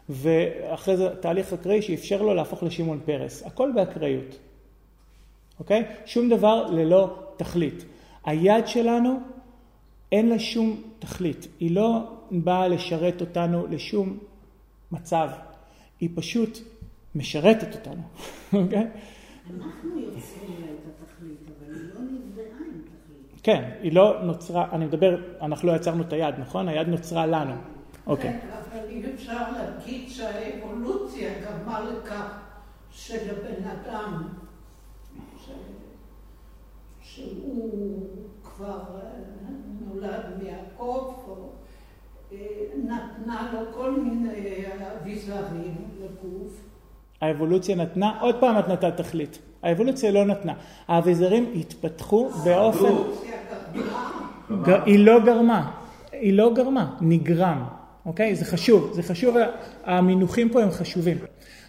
ואחרי 0.10 0.98
זה 0.98 1.10
תהליך 1.20 1.54
אקראי 1.54 1.82
שאפשר 1.82 2.22
לו 2.22 2.34
להפוך 2.34 2.64
לשמעון 2.64 3.00
פרס. 3.06 3.44
הכל 3.46 3.72
באקראיות, 3.76 4.36
אוקיי? 5.60 5.84
שום 6.06 6.30
דבר 6.30 6.66
ללא 6.66 7.16
תכלית. 7.38 7.86
היד 8.26 8.68
שלנו 8.68 9.20
אין 10.12 10.30
לה 10.30 10.40
שום 10.40 10.82
תכלית. 11.00 11.48
היא 11.60 11.72
לא 11.72 12.18
באה 12.32 12.68
לשרת 12.68 13.22
אותנו 13.22 13.68
לשום 13.68 14.18
מצב. 14.92 15.30
היא 16.00 16.10
פשוט 16.16 16.60
משרתת 17.16 17.76
אותנו, 17.76 18.02
אוקיי? 18.64 18.88
אנחנו 19.50 20.00
יוצרים 20.00 20.62
לה 20.62 20.68
את 20.68 21.02
התכלית, 21.04 21.40
אבל 21.48 21.74
היא 21.76 21.84
לא 21.94 22.00
נבראה 22.00 22.58
עם 22.58 22.82
תכלית. 22.82 23.42
כן, 23.44 23.70
היא 23.82 23.94
לא 23.94 24.24
נוצרה, 24.24 24.68
אני 24.72 24.86
מדבר, 24.86 25.18
אנחנו 25.42 25.68
לא 25.68 25.76
יצרנו 25.76 26.04
את 26.04 26.14
היד, 26.14 26.36
נכון? 26.40 26.68
היד 26.68 26.88
נוצרה 26.88 27.26
לנו. 27.26 27.56
אוקיי. 28.08 28.32
כן, 28.32 28.48
אבל 28.52 28.90
אי 28.90 29.14
אפשר 29.14 29.52
להגיד 29.52 30.10
שהאבולוציה 30.10 31.30
גרמה 31.42 31.80
לכך 31.80 32.40
שלבן 32.92 33.64
אדם, 33.64 34.28
ש... 35.46 35.50
שהוא 37.02 38.10
כבר 38.44 38.82
אה, 38.96 39.10
נולד 39.88 40.26
מיעקב, 40.44 41.14
או, 41.28 41.50
אה, 42.32 42.38
נתנה 43.36 43.51
לו 43.54 43.74
כל 43.74 43.92
מיני 43.92 44.63
אביזרים 45.01 45.75
לגוף. 46.01 46.62
האבולוציה 47.22 47.75
נתנה, 47.75 48.20
עוד 48.22 48.36
פעם 48.39 48.60
את 48.60 48.68
נתת 48.68 48.98
תכלית. 48.98 49.39
האבולוציה 49.63 50.12
לא 50.12 50.25
נתנה. 50.25 50.54
האביזרים 50.88 51.54
התפתחו 51.56 52.30
באופן... 52.44 52.94
היא 54.86 55.06
לא 55.06 55.25
גרמה. 55.25 55.72
היא 56.12 56.34
לא 56.34 56.54
גרמה, 56.54 56.98
נגרם. 57.01 57.65
אוקיי? 58.06 58.36
זה 58.36 58.46
חשוב, 58.46 58.92
זה 58.94 59.04
חשוב, 59.04 59.36
המינוחים 59.84 60.50
פה 60.50 60.63
הם 60.63 60.72
חשובים. 60.72 61.18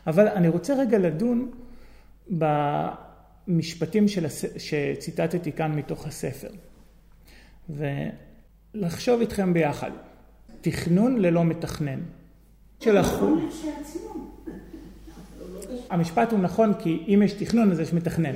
אבל 0.06 0.28
אני 0.28 0.48
רוצה 0.48 0.74
רגע 0.74 0.98
לדון 0.98 1.50
במשפטים 3.48 4.08
של 4.08 4.26
הס... 4.26 4.44
שציטטתי 4.58 5.52
כאן 5.52 5.72
מתוך 5.72 6.06
הספר. 6.06 6.48
ולחשוב 7.68 9.20
איתכם 9.20 9.52
ביחד. 9.52 9.90
תכנון 10.60 11.18
ללא 11.18 11.44
מתכנן. 11.44 12.00
של 12.80 12.96
החוט. 12.96 13.42
כשעצמו. 13.50 14.36
המשפט 15.90 16.32
הוא 16.32 16.40
נכון 16.40 16.72
כי 16.78 17.04
אם 17.08 17.22
יש 17.24 17.32
תכנון 17.32 17.70
אז 17.70 17.80
יש 17.80 17.92
מתכנן. 17.92 18.34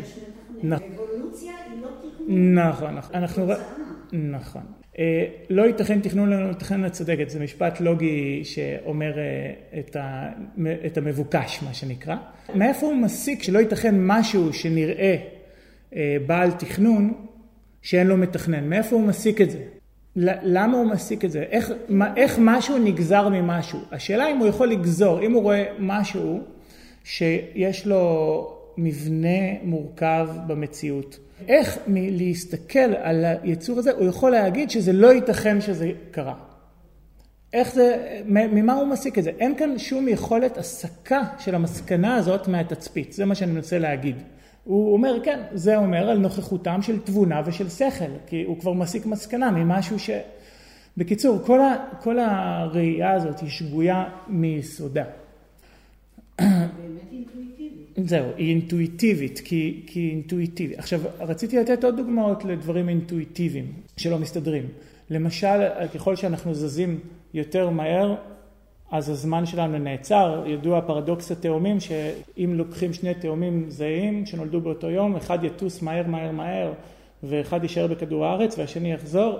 נכון. 0.62 0.88
אבולוציה 0.94 1.52
היא 1.70 1.82
לא 1.82 1.88
תכנון. 1.88 2.58
נכון, 2.58 2.94
נכון. 2.94 3.16
אנחנו... 3.16 3.46
נכון. 4.12 4.62
אה, 4.98 5.24
לא 5.50 5.62
ייתכן 5.62 6.00
תכנון 6.00 6.30
ללא 6.30 6.50
מתכנן, 6.50 6.86
את 6.86 6.92
צודקת, 6.92 7.30
זה 7.30 7.40
משפט 7.40 7.80
לוגי 7.80 8.44
שאומר 8.44 9.18
אה, 9.18 9.80
את 10.86 10.96
המבוקש, 10.98 11.62
מה 11.62 11.74
שנקרא. 11.74 12.16
מאיפה 12.54 12.86
הוא 12.86 12.96
מסיק 12.96 13.42
שלא 13.42 13.58
ייתכן 13.58 13.94
משהו 13.98 14.52
שנראה 14.52 15.16
אה, 15.96 16.16
בעל 16.26 16.50
תכנון 16.50 17.26
שאין 17.82 18.06
לו 18.06 18.16
מתכנן? 18.16 18.68
מאיפה 18.68 18.96
הוא 18.96 19.06
מסיק 19.06 19.40
את 19.40 19.50
זה? 19.50 19.58
למה 20.16 20.76
הוא 20.76 20.86
מסיק 20.86 21.24
את 21.24 21.30
זה? 21.30 21.42
איך, 21.50 21.72
מה, 21.88 22.16
איך 22.16 22.38
משהו 22.38 22.78
נגזר 22.78 23.28
ממשהו? 23.28 23.78
השאלה 23.92 24.30
אם 24.30 24.38
הוא 24.38 24.46
יכול 24.46 24.68
לגזור, 24.68 25.22
אם 25.22 25.32
הוא 25.32 25.42
רואה 25.42 25.64
משהו 25.78 26.40
שיש 27.04 27.86
לו 27.86 28.56
מבנה 28.76 29.62
מורכב 29.62 30.28
במציאות. 30.46 31.18
איך 31.48 31.78
מלהסתכל 31.86 32.78
על 32.78 33.24
היצור 33.42 33.78
הזה 33.78 33.92
הוא 33.92 34.06
יכול 34.06 34.30
להגיד 34.30 34.70
שזה 34.70 34.92
לא 34.92 35.12
ייתכן 35.12 35.60
שזה 35.60 35.90
קרה. 36.10 36.34
איך 37.52 37.74
זה, 37.74 38.20
ממה 38.26 38.74
הוא 38.74 38.88
מסיק 38.88 39.18
את 39.18 39.24
זה? 39.24 39.30
אין 39.38 39.56
כאן 39.56 39.78
שום 39.78 40.08
יכולת 40.08 40.58
הסקה 40.58 41.22
של 41.38 41.54
המסקנה 41.54 42.14
הזאת 42.14 42.48
מהתצפית, 42.48 43.12
זה 43.12 43.24
מה 43.24 43.34
שאני 43.34 43.52
מנסה 43.52 43.78
להגיד. 43.78 44.16
הוא 44.70 44.92
אומר, 44.92 45.16
כן, 45.22 45.40
זה 45.52 45.76
אומר 45.76 46.10
על 46.10 46.18
נוכחותם 46.18 46.82
של 46.82 47.00
תבונה 47.00 47.42
ושל 47.46 47.68
שכל, 47.68 48.04
כי 48.26 48.42
הוא 48.42 48.60
כבר 48.60 48.72
מסיק 48.72 49.06
מסקנה 49.06 49.50
ממשהו 49.50 49.98
ש... 49.98 50.10
בקיצור, 50.96 51.38
כל, 51.46 51.60
ה, 51.60 51.76
כל 52.02 52.18
הראייה 52.18 53.12
הזאת 53.12 53.40
היא 53.40 53.50
שגויה 53.50 54.04
מיסודה. 54.28 55.04
זהו, 57.96 58.26
היא 58.36 58.50
אינטואיטיבית, 58.50 59.40
כי, 59.44 59.82
כי 59.86 60.00
היא 60.00 60.10
אינטואיטיבית. 60.10 60.78
עכשיו, 60.78 61.00
רציתי 61.20 61.58
לתת 61.58 61.84
עוד 61.84 61.96
דוגמאות 61.96 62.44
לדברים 62.44 62.88
אינטואיטיביים 62.88 63.72
שלא 63.96 64.18
מסתדרים. 64.18 64.66
למשל, 65.10 65.68
ככל 65.94 66.16
שאנחנו 66.16 66.54
זזים 66.54 67.00
יותר 67.34 67.70
מהר, 67.70 68.14
אז 68.90 69.08
הזמן 69.08 69.46
שלנו 69.46 69.78
נעצר. 69.78 70.42
ידוע 70.46 70.80
פרדוקס 70.80 71.32
התאומים, 71.32 71.80
שאם 71.80 72.54
לוקחים 72.54 72.92
שני 72.92 73.14
תאומים 73.14 73.64
זהים 73.68 74.26
שנולדו 74.26 74.60
באותו 74.60 74.90
יום, 74.90 75.16
אחד 75.16 75.44
יטוס 75.44 75.82
מהר 75.82 76.06
מהר 76.06 76.32
מהר, 76.32 76.72
ואחד 77.22 77.62
יישאר 77.62 77.86
בכדור 77.86 78.26
הארץ 78.26 78.58
והשני 78.58 78.92
יחזור, 78.92 79.38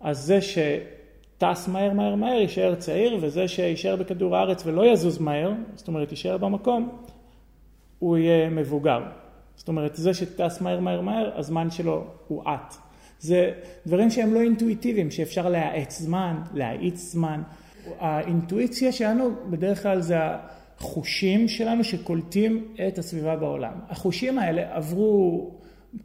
אז 0.00 0.18
זה 0.18 0.38
שטס 0.40 1.68
מהר 1.68 1.92
מהר 1.92 2.14
מהר 2.14 2.40
יישאר 2.40 2.74
צעיר, 2.74 3.18
וזה 3.20 3.48
שיישאר 3.48 3.96
בכדור 3.96 4.36
הארץ 4.36 4.62
ולא 4.66 4.86
יזוז 4.86 5.18
מהר, 5.18 5.52
זאת 5.76 5.88
אומרת 5.88 6.10
יישאר 6.10 6.36
במקום, 6.38 6.88
הוא 7.98 8.16
יהיה 8.16 8.50
מבוגר. 8.50 9.02
זאת 9.56 9.68
אומרת, 9.68 9.96
זה 9.96 10.14
שטס 10.14 10.60
מהר 10.60 10.80
מהר 10.80 11.00
מהר, 11.00 11.30
הזמן 11.34 11.70
שלו 11.70 12.04
הוא 12.28 12.42
אט. 12.42 12.74
זה 13.20 13.52
דברים 13.86 14.10
שהם 14.10 14.34
לא 14.34 14.40
אינטואיטיביים, 14.40 15.10
שאפשר 15.10 15.48
להאץ 15.48 16.00
זמן, 16.00 16.36
להאיץ 16.54 17.12
זמן. 17.12 17.42
האינטואיציה 17.98 18.92
שלנו 18.92 19.30
בדרך 19.50 19.82
כלל 19.82 20.00
זה 20.00 20.16
החושים 20.78 21.48
שלנו 21.48 21.84
שקולטים 21.84 22.74
את 22.88 22.98
הסביבה 22.98 23.36
בעולם. 23.36 23.72
החושים 23.88 24.38
האלה 24.38 24.76
עברו 24.76 25.50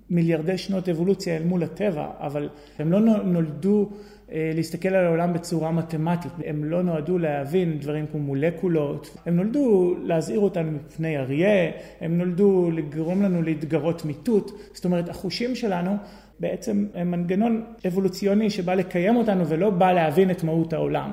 מיליארדי 0.09 0.57
שנות 0.57 0.89
אבולוציה 0.89 1.37
אל 1.37 1.43
מול 1.43 1.63
הטבע, 1.63 2.07
אבל 2.19 2.49
הם 2.79 2.91
לא 2.91 2.99
נולדו 3.23 3.89
אה, 4.31 4.51
להסתכל 4.55 4.89
על 4.89 5.05
העולם 5.05 5.33
בצורה 5.33 5.71
מתמטית, 5.71 6.31
הם 6.45 6.63
לא 6.63 6.83
נועדו 6.83 7.17
להבין 7.17 7.79
דברים 7.79 8.05
כמו 8.11 8.19
מולקולות, 8.19 9.17
הם 9.25 9.35
נולדו 9.35 9.95
להזהיר 10.03 10.39
אותנו 10.39 10.71
מפני 10.71 11.17
אריה, 11.17 11.71
הם 12.01 12.17
נולדו 12.17 12.71
לגרום 12.71 13.21
לנו 13.21 13.41
להתגרות 13.41 14.05
מיטוט, 14.05 14.51
זאת 14.73 14.85
אומרת 14.85 15.09
החושים 15.09 15.55
שלנו 15.55 15.91
בעצם 16.39 16.87
הם 16.93 17.11
מנגנון 17.11 17.63
אבולוציוני 17.87 18.49
שבא 18.49 18.73
לקיים 18.73 19.15
אותנו 19.15 19.47
ולא 19.47 19.69
בא 19.69 19.91
להבין 19.91 20.31
את 20.31 20.43
מהות 20.43 20.73
העולם. 20.73 21.11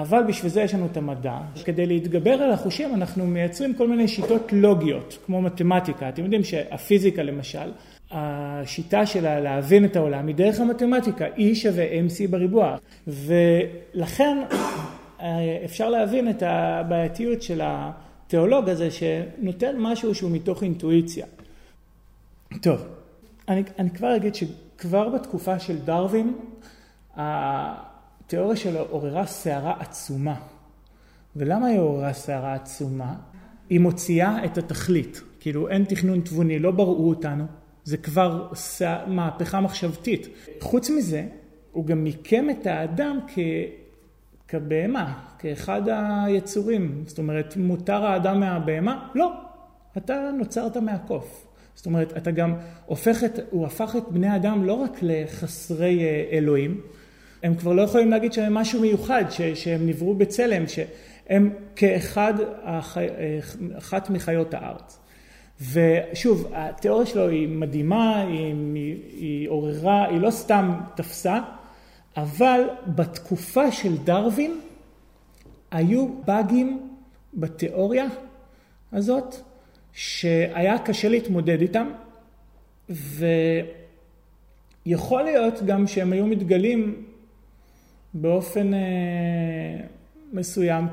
אבל 0.00 0.22
בשביל 0.28 0.50
זה 0.50 0.62
יש 0.62 0.74
לנו 0.74 0.86
את 0.86 0.96
המדע. 0.96 1.38
כדי 1.64 1.86
להתגבר 1.86 2.32
על 2.32 2.52
החושים 2.52 2.94
אנחנו 2.94 3.26
מייצרים 3.26 3.74
כל 3.74 3.88
מיני 3.88 4.08
שיטות 4.08 4.52
לוגיות, 4.52 5.18
כמו 5.26 5.42
מתמטיקה. 5.42 6.08
אתם 6.08 6.22
יודעים 6.22 6.44
שהפיזיקה 6.44 7.22
למשל, 7.22 7.72
השיטה 8.10 9.06
שלה 9.06 9.40
להבין 9.40 9.84
את 9.84 9.96
העולם 9.96 10.26
היא 10.26 10.34
דרך 10.34 10.60
המתמטיקה, 10.60 11.26
E 11.26 11.54
שווה 11.54 11.84
MC 11.84 12.30
בריבוע. 12.30 12.76
ולכן 13.06 14.38
אה, 15.20 15.58
אפשר 15.64 15.90
להבין 15.90 16.30
את 16.30 16.42
הבעייתיות 16.46 17.42
של 17.42 17.60
התיאולוג 17.64 18.68
הזה 18.68 18.88
שנותן 18.90 19.76
משהו 19.78 20.14
שהוא 20.14 20.30
מתוך 20.30 20.62
אינטואיציה. 20.62 21.26
טוב, 22.62 22.86
אני, 23.48 23.62
אני 23.78 23.90
כבר 23.90 24.16
אגיד 24.16 24.34
שכבר 24.34 25.08
בתקופה 25.08 25.58
של 25.58 25.78
דרווין, 25.78 26.34
התיאוריה 28.30 28.56
שלו 28.56 28.80
עוררה 28.90 29.26
סערה 29.26 29.74
עצומה. 29.80 30.34
ולמה 31.36 31.66
היא 31.66 31.78
עוררה 31.78 32.12
סערה 32.12 32.54
עצומה? 32.54 33.14
היא 33.70 33.80
מוציאה 33.80 34.44
את 34.44 34.58
התכלית. 34.58 35.20
כאילו 35.40 35.68
אין 35.68 35.84
תכנון 35.84 36.20
תבוני, 36.20 36.58
לא 36.58 36.70
בראו 36.70 37.08
אותנו, 37.08 37.44
זה 37.84 37.96
כבר 37.96 38.52
מהפכה 39.06 39.60
מחשבתית. 39.60 40.28
חוץ 40.60 40.90
מזה, 40.90 41.26
הוא 41.72 41.86
גם 41.86 42.04
מיקם 42.04 42.50
את 42.50 42.66
האדם 42.66 43.18
כ... 43.28 43.38
כבהמה, 44.48 45.22
כאחד 45.38 45.82
היצורים. 45.88 47.04
זאת 47.06 47.18
אומרת, 47.18 47.56
מותר 47.56 48.04
האדם 48.04 48.40
מהבהמה? 48.40 49.08
לא, 49.14 49.32
אתה 49.96 50.30
נוצרת 50.38 50.76
מהקוף. 50.76 51.46
זאת 51.74 51.86
אומרת, 51.86 52.16
אתה 52.16 52.30
גם 52.30 52.54
הופך 52.86 53.24
את, 53.24 53.38
הוא 53.50 53.66
הפך 53.66 53.96
את 53.96 54.04
בני 54.10 54.36
אדם 54.36 54.64
לא 54.64 54.72
רק 54.72 54.98
לחסרי 55.02 56.00
אה, 56.00 56.24
אלוהים, 56.32 56.80
הם 57.42 57.54
כבר 57.54 57.72
לא 57.72 57.82
יכולים 57.82 58.10
להגיד 58.10 58.32
שהם 58.32 58.54
משהו 58.54 58.80
מיוחד, 58.80 59.24
ש, 59.30 59.40
שהם 59.42 59.86
נבראו 59.86 60.14
בצלם, 60.14 60.64
שהם 60.68 61.50
כאחד, 61.76 62.34
אחת 63.78 64.10
מחיות 64.10 64.54
הארץ. 64.54 64.98
ושוב, 65.72 66.52
התיאוריה 66.54 67.06
שלו 67.06 67.28
היא 67.28 67.48
מדהימה, 67.48 68.20
היא, 68.20 68.54
היא, 68.74 68.96
היא 69.16 69.48
עוררה, 69.48 70.08
היא 70.08 70.20
לא 70.20 70.30
סתם 70.30 70.70
תפסה, 70.94 71.40
אבל 72.16 72.60
בתקופה 72.86 73.72
של 73.72 73.96
דרווין 73.96 74.60
היו 75.70 76.08
באגים 76.24 76.88
בתיאוריה 77.34 78.06
הזאת 78.92 79.34
שהיה 79.92 80.78
קשה 80.78 81.08
להתמודד 81.08 81.60
איתם, 81.60 81.90
ויכול 84.86 85.22
להיות 85.22 85.62
גם 85.66 85.86
שהם 85.86 86.12
היו 86.12 86.26
מתגלים 86.26 87.04
באופן 88.14 88.74
אה, 88.74 88.80
מסוים 90.32 90.86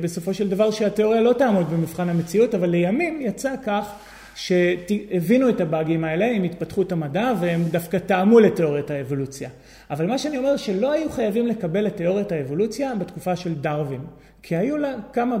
בסופו 0.00 0.34
של 0.34 0.48
דבר 0.48 0.70
שהתיאוריה 0.70 1.20
לא 1.20 1.32
תעמוד 1.32 1.70
במבחן 1.70 2.08
המציאות, 2.08 2.54
אבל 2.54 2.68
לימים 2.68 3.20
יצא 3.20 3.54
כך 3.66 3.94
שהבינו 4.34 5.48
את 5.48 5.60
הבאגים 5.60 6.04
האלה 6.04 6.30
עם 6.30 6.42
התפתחות 6.42 6.92
המדע 6.92 7.32
והם 7.40 7.62
דווקא 7.62 7.98
טעמו 7.98 8.40
לתיאוריית 8.40 8.90
האבולוציה. 8.90 9.48
אבל 9.90 10.06
מה 10.06 10.18
שאני 10.18 10.38
אומר 10.38 10.56
שלא 10.56 10.92
היו 10.92 11.10
חייבים 11.10 11.46
לקבל 11.46 11.86
את 11.86 11.96
תיאוריית 11.96 12.32
האבולוציה 12.32 12.94
בתקופה 12.94 13.36
של 13.36 13.54
דרווין, 13.54 14.00
כי 14.42 14.56
היו 14.56 14.76
לה 14.76 14.94
כמה, 15.12 15.36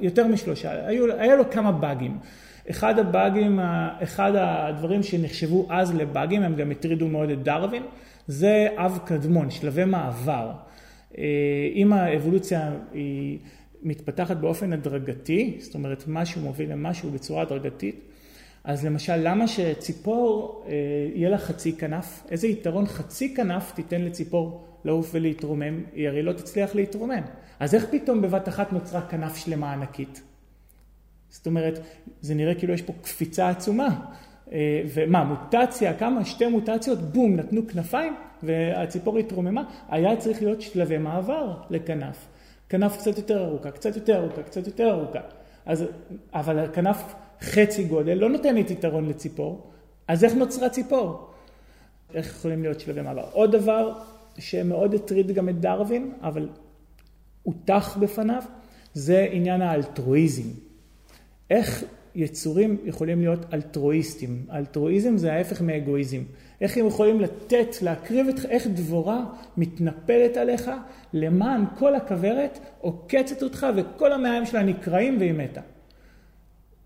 יותר 0.00 0.26
משלושה, 0.26 0.86
היו, 0.86 1.12
היה 1.18 1.36
לו 1.36 1.50
כמה 1.50 1.72
באגים. 1.72 2.18
אחד 2.70 2.98
הבאגים, 2.98 3.60
אחד 4.02 4.32
הדברים 4.34 5.02
שנחשבו 5.02 5.66
אז 5.70 5.94
לבאגים, 5.94 6.42
הם 6.42 6.54
גם 6.54 6.70
הטרידו 6.70 7.08
מאוד 7.08 7.30
את 7.30 7.42
דרווין, 7.42 7.82
זה 8.26 8.68
אב 8.76 8.98
קדמון, 9.04 9.50
שלבי 9.50 9.84
מעבר. 9.84 10.52
אה, 11.18 11.24
אם 11.74 11.92
האבולוציה 11.92 12.72
היא 12.92 13.38
מתפתחת 13.82 14.36
באופן 14.36 14.72
הדרגתי, 14.72 15.56
זאת 15.60 15.74
אומרת 15.74 16.04
משהו 16.06 16.40
מוביל 16.40 16.72
למשהו 16.72 17.10
בצורה 17.10 17.42
הדרגתית, 17.42 18.00
אז 18.64 18.84
למשל 18.84 19.16
למה 19.16 19.48
שציפור 19.48 20.62
אה, 20.66 20.72
יהיה 21.14 21.30
לה 21.30 21.38
חצי 21.38 21.72
כנף? 21.72 22.22
איזה 22.30 22.46
יתרון 22.46 22.86
חצי 22.86 23.34
כנף 23.34 23.72
תיתן 23.74 24.02
לציפור 24.02 24.64
לעוף 24.84 25.10
ולהתרומם? 25.14 25.84
היא 25.94 26.08
הרי 26.08 26.22
לא 26.22 26.32
תצליח 26.32 26.74
להתרומם. 26.74 27.22
אז 27.60 27.74
איך 27.74 27.86
פתאום 27.90 28.22
בבת 28.22 28.48
אחת 28.48 28.72
נוצרה 28.72 29.00
כנף 29.00 29.36
שלמה 29.36 29.72
ענקית? 29.72 30.22
זאת 31.28 31.46
אומרת, 31.46 31.80
זה 32.20 32.34
נראה 32.34 32.54
כאילו 32.54 32.72
יש 32.74 32.82
פה 32.82 32.92
קפיצה 33.02 33.48
עצומה. 33.48 34.00
אה, 34.52 34.82
ומה, 34.94 35.24
מוטציה, 35.24 35.94
כמה? 35.94 36.24
שתי 36.24 36.46
מוטציות, 36.46 36.98
בום, 36.98 37.36
נתנו 37.36 37.68
כנפיים 37.68 38.14
והציפור 38.42 39.18
התרוממה. 39.18 39.64
היה 39.88 40.16
צריך 40.16 40.42
להיות 40.42 40.60
שלבי 40.60 40.98
מעבר 40.98 41.54
לכנף. 41.70 42.26
כנף 42.68 42.96
קצת 42.96 43.16
יותר 43.16 43.44
ארוכה, 43.44 43.70
קצת 43.70 43.96
יותר 43.96 44.16
ארוכה, 44.16 44.42
קצת 44.42 44.66
יותר 44.66 44.90
ארוכה. 44.90 45.20
אז, 45.66 45.84
אבל 46.32 46.58
הכנף 46.58 47.14
חצי 47.40 47.84
גודל 47.84 48.14
לא 48.14 48.28
נותנת 48.28 48.70
יתרון 48.70 49.08
לציפור, 49.08 49.70
אז 50.08 50.24
איך 50.24 50.34
נוצרה 50.34 50.68
ציפור? 50.68 51.30
איך 52.14 52.26
יכולים 52.26 52.62
להיות 52.62 52.80
שלבי 52.80 53.02
מעבר? 53.02 53.24
עוד 53.32 53.52
דבר 53.52 53.92
שמאוד 54.38 54.94
הטריד 54.94 55.32
גם 55.32 55.48
את 55.48 55.60
דרווין, 55.60 56.12
אבל 56.22 56.48
הוטח 57.42 57.96
בפניו, 57.96 58.42
זה 58.94 59.28
עניין 59.30 59.62
האלטרואיזם. 59.62 60.48
איך 61.50 61.84
יצורים 62.14 62.76
יכולים 62.84 63.20
להיות 63.20 63.54
אלטרואיסטים? 63.54 64.46
אלטרואיזם 64.52 65.16
זה 65.16 65.32
ההפך 65.32 65.62
מאגואיזם. 65.62 66.22
איך 66.60 66.76
הם 66.76 66.86
יכולים 66.86 67.20
לתת, 67.20 67.82
להקריב 67.82 68.28
את, 68.28 68.44
איך 68.44 68.66
דבורה 68.66 69.24
מתנפלת 69.56 70.36
עליך 70.36 70.70
למען 71.12 71.64
כל 71.78 71.94
הכוורת, 71.94 72.58
עוקצת 72.80 73.42
אותך 73.42 73.66
וכל 73.76 74.12
המעיים 74.12 74.46
שלה 74.46 74.62
נקרעים 74.62 75.16
והיא 75.18 75.32
מתה. 75.32 75.60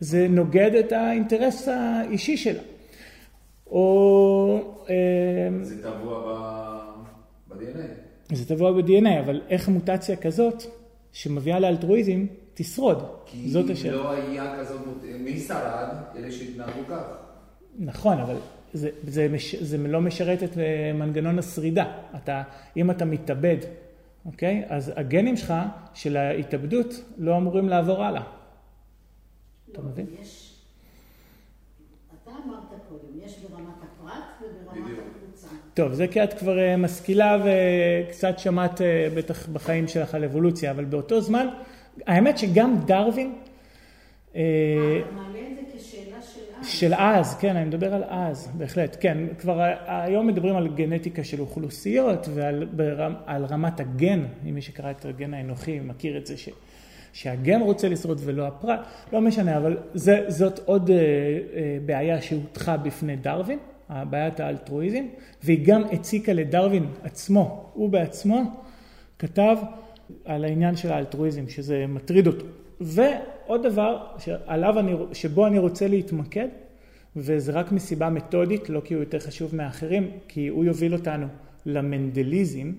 זה 0.00 0.26
נוגד 0.30 0.74
את 0.74 0.92
האינטרס 0.92 1.68
האישי 1.68 2.36
שלה. 2.36 2.62
או... 3.66 4.76
אה, 4.90 4.94
זה 5.62 5.82
טבוע 5.82 6.20
ב-DNA. 7.48 8.34
זה 8.34 8.48
טבוע 8.48 8.72
ב-DNA, 8.72 9.20
אבל 9.20 9.40
איך 9.50 9.68
מוטציה 9.68 10.16
כזאת, 10.16 10.62
שמביאה 11.12 11.60
לאלטרואיזם, 11.60 12.26
תשרוד? 12.54 13.04
זאת 13.46 13.70
השאלה. 13.70 13.92
כי 13.92 13.98
לא 13.98 14.10
היה 14.10 14.56
כזאת, 14.58 14.80
מי 15.18 15.40
שרד? 15.40 15.88
אלה 16.16 16.32
שהתנהגו 16.32 16.80
כך. 16.88 17.02
נכון, 17.78 18.18
אבל 18.18 18.36
זה, 18.72 18.90
זה, 19.06 19.28
מש, 19.28 19.54
זה 19.54 19.78
לא 19.78 20.00
משרת 20.00 20.42
את 20.42 20.58
אה, 20.58 20.92
מנגנון 20.94 21.38
השרידה. 21.38 21.98
אתה, 22.16 22.42
אם 22.76 22.90
אתה 22.90 23.04
מתאבד, 23.04 23.56
אוקיי? 24.26 24.64
אז 24.68 24.92
הגנים 24.96 25.36
שלך 25.36 25.54
של 25.94 26.16
ההתאבדות 26.16 26.94
לא 27.18 27.36
אמורים 27.36 27.68
לעבור 27.68 28.04
הלאה. 28.04 28.22
אתה 29.72 29.82
לא, 29.82 29.88
מבין? 29.88 30.06
יש... 30.22 30.54
אתה 32.22 32.30
אמרת 32.30 32.80
קודם, 32.88 33.20
יש 33.24 33.38
ברמת 33.38 33.74
הפרט 33.82 34.24
וברמת 34.40 34.98
הקבוצה. 34.98 35.48
טוב, 35.74 35.92
זה 35.92 36.06
כי 36.08 36.24
את 36.24 36.34
כבר 36.34 36.58
אה, 36.58 36.76
משכילה 36.76 37.38
וקצת 37.44 38.38
שמעת 38.38 38.80
אה, 38.80 39.08
בטח 39.16 39.48
בחיים 39.48 39.88
שלך 39.88 40.14
על 40.14 40.24
אבולוציה, 40.24 40.70
אבל 40.70 40.84
באותו 40.84 41.20
זמן, 41.20 41.46
האמת 42.06 42.38
שגם 42.38 42.76
דרווין... 42.86 43.32
אה, 44.36 44.42
אתה 45.00 45.14
מעלה 45.14 45.38
את 45.38 45.56
זה 45.72 45.78
כשאלה 45.78 46.22
של 46.22 46.40
אז. 46.60 46.66
של 46.66 46.94
אז, 46.94 47.34
כן, 47.34 47.56
אני 47.56 47.64
מדבר 47.64 47.94
על 47.94 48.04
אז, 48.08 48.48
בהחלט, 48.58 48.96
כן. 49.00 49.18
כבר 49.38 49.74
היום 49.86 50.26
מדברים 50.26 50.56
על 50.56 50.68
גנטיקה 50.68 51.24
של 51.24 51.40
אוכלוסיות 51.40 52.28
ועל 52.34 52.64
ברמ, 52.72 53.14
רמת 53.28 53.80
הגן, 53.80 54.24
אם 54.48 54.54
מי 54.54 54.62
שקרא 54.62 54.90
את 54.90 55.04
הגן 55.04 55.34
האנוכי 55.34 55.80
מכיר 55.80 56.16
את 56.16 56.26
זה 56.26 56.36
ש... 56.36 56.48
שהגן 57.12 57.60
רוצה 57.60 57.88
לשרוד 57.88 58.20
ולא 58.24 58.46
הפרט, 58.46 58.80
לא 59.12 59.20
משנה, 59.20 59.56
אבל 59.56 59.76
זה, 59.94 60.24
זאת 60.28 60.60
עוד 60.64 60.90
אה, 60.90 60.96
אה, 60.96 61.78
בעיה 61.86 62.22
שהוטחה 62.22 62.76
בפני 62.76 63.16
דרווין, 63.16 63.58
בעיית 64.10 64.40
האלטרואיזם, 64.40 65.04
והיא 65.42 65.66
גם 65.66 65.84
הציקה 65.92 66.32
לדרווין 66.32 66.86
עצמו, 67.02 67.70
הוא 67.74 67.88
בעצמו 67.90 68.42
כתב 69.18 69.56
על 70.24 70.44
העניין 70.44 70.76
של 70.76 70.92
האלטרואיזם, 70.92 71.48
שזה 71.48 71.86
מטריד 71.88 72.26
אותו. 72.26 72.46
ועוד 72.80 73.62
דבר 73.62 74.06
שעליו 74.18 74.78
אני, 74.78 74.92
שבו 75.12 75.46
אני 75.46 75.58
רוצה 75.58 75.88
להתמקד, 75.88 76.48
וזה 77.16 77.52
רק 77.52 77.72
מסיבה 77.72 78.08
מתודית, 78.10 78.68
לא 78.68 78.80
כי 78.84 78.94
הוא 78.94 79.02
יותר 79.02 79.18
חשוב 79.18 79.56
מאחרים, 79.56 80.10
כי 80.28 80.48
הוא 80.48 80.64
יוביל 80.64 80.92
אותנו 80.92 81.26
למנדליזם, 81.66 82.72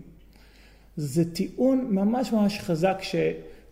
זה 0.96 1.34
טיעון 1.34 1.88
ממש 1.92 2.34
ממש 2.34 2.60
חזק 2.60 2.98
ש... 3.02 3.16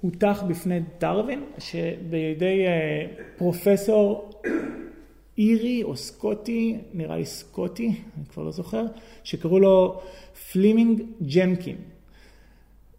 הוטח 0.03 0.43
בפני 0.47 0.79
דרווין, 0.99 1.43
שבידי 1.57 2.65
אה, 2.67 3.07
פרופסור 3.37 4.31
אירי 5.37 5.83
או 5.83 5.95
סקוטי, 5.95 6.77
נראה 6.93 7.17
לי 7.17 7.25
סקוטי, 7.25 7.87
אני 7.87 8.25
כבר 8.25 8.43
לא 8.43 8.51
זוכר, 8.51 8.85
שקראו 9.23 9.59
לו 9.59 10.01
פלימינג 10.51 11.01
ג'נקין. 11.21 11.75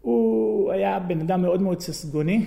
הוא 0.05 0.71
היה 0.71 0.99
בן 0.99 1.21
אדם 1.21 1.41
מאוד 1.41 1.61
מאוד 1.61 1.81
ססגוני, 1.81 2.45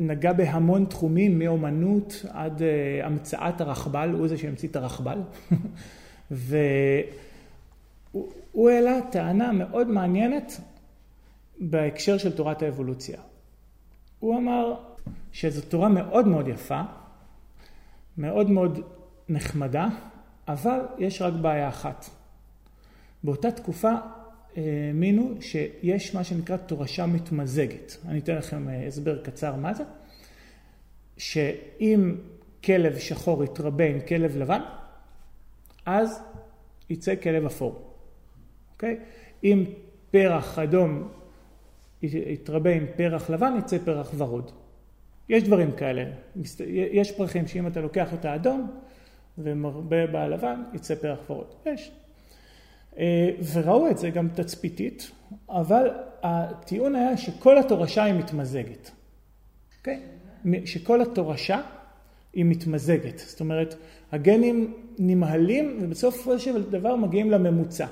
נגע 0.00 0.32
בהמון 0.32 0.84
תחומים, 0.84 1.38
מאומנות 1.38 2.24
עד 2.28 2.58
אה, 2.58 2.62
המצאת 3.06 3.60
הרכבל, 3.60 4.10
הוא 4.10 4.28
זה 4.28 4.38
שהמציא 4.38 4.68
את 4.68 4.76
הרכבל. 4.76 5.18
והוא 6.30 6.70
העלה 8.70 8.98
טענה 9.10 9.52
מאוד 9.52 9.88
מעניינת 9.88 10.60
בהקשר 11.60 12.18
של 12.18 12.36
תורת 12.36 12.62
האבולוציה. 12.62 13.20
הוא 14.20 14.36
אמר 14.36 14.74
שזו 15.32 15.62
תורה 15.62 15.88
מאוד 15.88 16.28
מאוד 16.28 16.48
יפה, 16.48 16.80
מאוד 18.18 18.50
מאוד 18.50 18.80
נחמדה, 19.28 19.88
אבל 20.48 20.80
יש 20.98 21.22
רק 21.22 21.32
בעיה 21.32 21.68
אחת. 21.68 22.04
באותה 23.24 23.50
תקופה 23.50 23.92
האמינו 24.56 25.34
שיש 25.40 26.14
מה 26.14 26.24
שנקרא 26.24 26.56
תורשה 26.56 27.06
מתמזגת. 27.06 27.96
אני 28.08 28.18
אתן 28.18 28.34
לכם 28.34 28.68
אה, 28.68 28.86
הסבר 28.86 29.22
קצר 29.22 29.56
מה 29.56 29.74
זה. 29.74 29.84
שאם 31.16 32.14
כלב 32.64 32.98
שחור 32.98 33.44
יתרבה 33.44 33.84
עם 33.84 34.00
כלב 34.00 34.36
לבן, 34.36 34.60
אז 35.86 36.20
יצא 36.90 37.14
כלב 37.22 37.46
אפור. 37.46 37.94
אוקיי? 38.72 38.96
אם 39.44 39.64
פרח 40.10 40.58
אדום 40.58 41.08
יתרבה 42.02 42.70
עם 42.70 42.86
פרח 42.96 43.30
לבן, 43.30 43.54
יצא 43.58 43.78
פרח 43.84 44.10
ורוד. 44.16 44.50
יש 45.28 45.42
דברים 45.42 45.72
כאלה. 45.72 46.04
יש 46.66 47.12
פרחים 47.12 47.46
שאם 47.46 47.66
אתה 47.66 47.80
לוקח 47.80 48.14
את 48.14 48.24
האדום 48.24 48.70
ומרבה 49.38 50.06
בלבן, 50.06 50.62
יצא 50.74 50.94
פרח 50.94 51.30
ורוד. 51.30 51.54
יש. 51.66 51.90
אה, 52.98 53.30
וראו 53.52 53.90
את 53.90 53.98
זה 53.98 54.10
גם 54.10 54.28
תצפיתית, 54.28 55.10
אבל 55.48 55.90
הטיעון 56.22 56.94
היה 56.94 57.16
שכל 57.16 57.58
התורשה 57.58 58.04
היא 58.04 58.14
מתמזגת. 58.14 58.86
Okay? 58.86 59.88
אוקיי? 60.44 60.66
שכל 60.66 61.02
התורשה 61.02 61.60
היא 62.32 62.44
מתמזגת. 62.44 63.18
זאת 63.18 63.40
אומרת, 63.40 63.74
הגנים 64.12 64.74
נמהלים 64.98 65.78
ובסופו 65.82 66.38
של 66.38 66.70
דבר 66.70 66.96
מגיעים 66.96 67.30
לממוצע. 67.30 67.86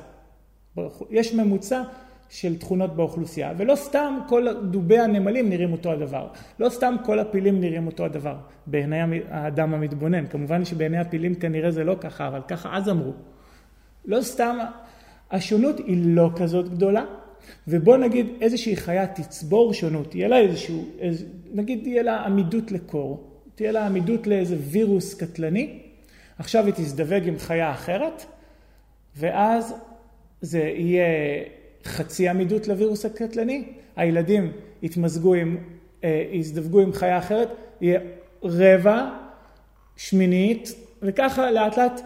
יש 1.10 1.34
ממוצע 1.34 1.82
של 2.28 2.58
תכונות 2.58 2.96
באוכלוסייה, 2.96 3.52
ולא 3.56 3.74
סתם 3.74 4.18
כל 4.28 4.46
דובי 4.70 4.98
הנמלים 4.98 5.48
נראים 5.48 5.72
אותו 5.72 5.92
הדבר. 5.92 6.28
לא 6.58 6.68
סתם 6.68 6.94
כל 7.04 7.18
הפילים 7.18 7.60
נראים 7.60 7.86
אותו 7.86 8.04
הדבר, 8.04 8.36
בעיני 8.66 9.20
האדם 9.30 9.74
המתבונן. 9.74 10.26
כמובן 10.26 10.64
שבעיני 10.64 10.98
הפילים 10.98 11.34
כנראה 11.34 11.70
זה 11.70 11.84
לא 11.84 11.96
ככה, 12.00 12.28
אבל 12.28 12.40
ככה 12.48 12.76
אז 12.76 12.88
אמרו. 12.88 13.12
לא 14.04 14.22
סתם 14.22 14.58
השונות 15.32 15.78
היא 15.78 15.96
לא 16.04 16.30
כזאת 16.36 16.68
גדולה, 16.68 17.04
ובוא 17.68 17.96
נגיד 17.96 18.26
איזושהי 18.40 18.76
חיה 18.76 19.06
תצבור 19.06 19.74
שונות, 19.74 20.14
יהיה 20.14 20.28
לה 20.28 20.38
איזשהו, 20.38 20.84
איז, 20.98 21.24
נגיד 21.52 21.80
תהיה 21.82 22.02
לה 22.02 22.24
עמידות 22.24 22.72
לקור, 22.72 23.30
תהיה 23.54 23.72
לה 23.72 23.86
עמידות 23.86 24.26
לאיזה 24.26 24.56
וירוס 24.60 25.14
קטלני, 25.14 25.78
עכשיו 26.38 26.66
היא 26.66 26.74
תזדווג 26.74 27.28
עם 27.28 27.38
חיה 27.38 27.70
אחרת, 27.70 28.24
ואז 29.16 29.74
זה 30.40 30.58
יהיה 30.58 31.04
חצי 31.84 32.28
עמידות 32.28 32.68
לווירוס 32.68 33.04
הקטלני, 33.04 33.64
הילדים 33.96 34.52
יתמזגו 34.82 35.34
עם, 35.34 35.56
אה, 36.04 36.24
יזדווגו 36.32 36.80
עם 36.80 36.92
חיה 36.92 37.18
אחרת, 37.18 37.48
יהיה 37.80 38.00
רבע, 38.42 39.10
שמינית, 39.96 40.74
וככה 41.02 41.50
לאט 41.50 41.78
לאט 41.78 42.00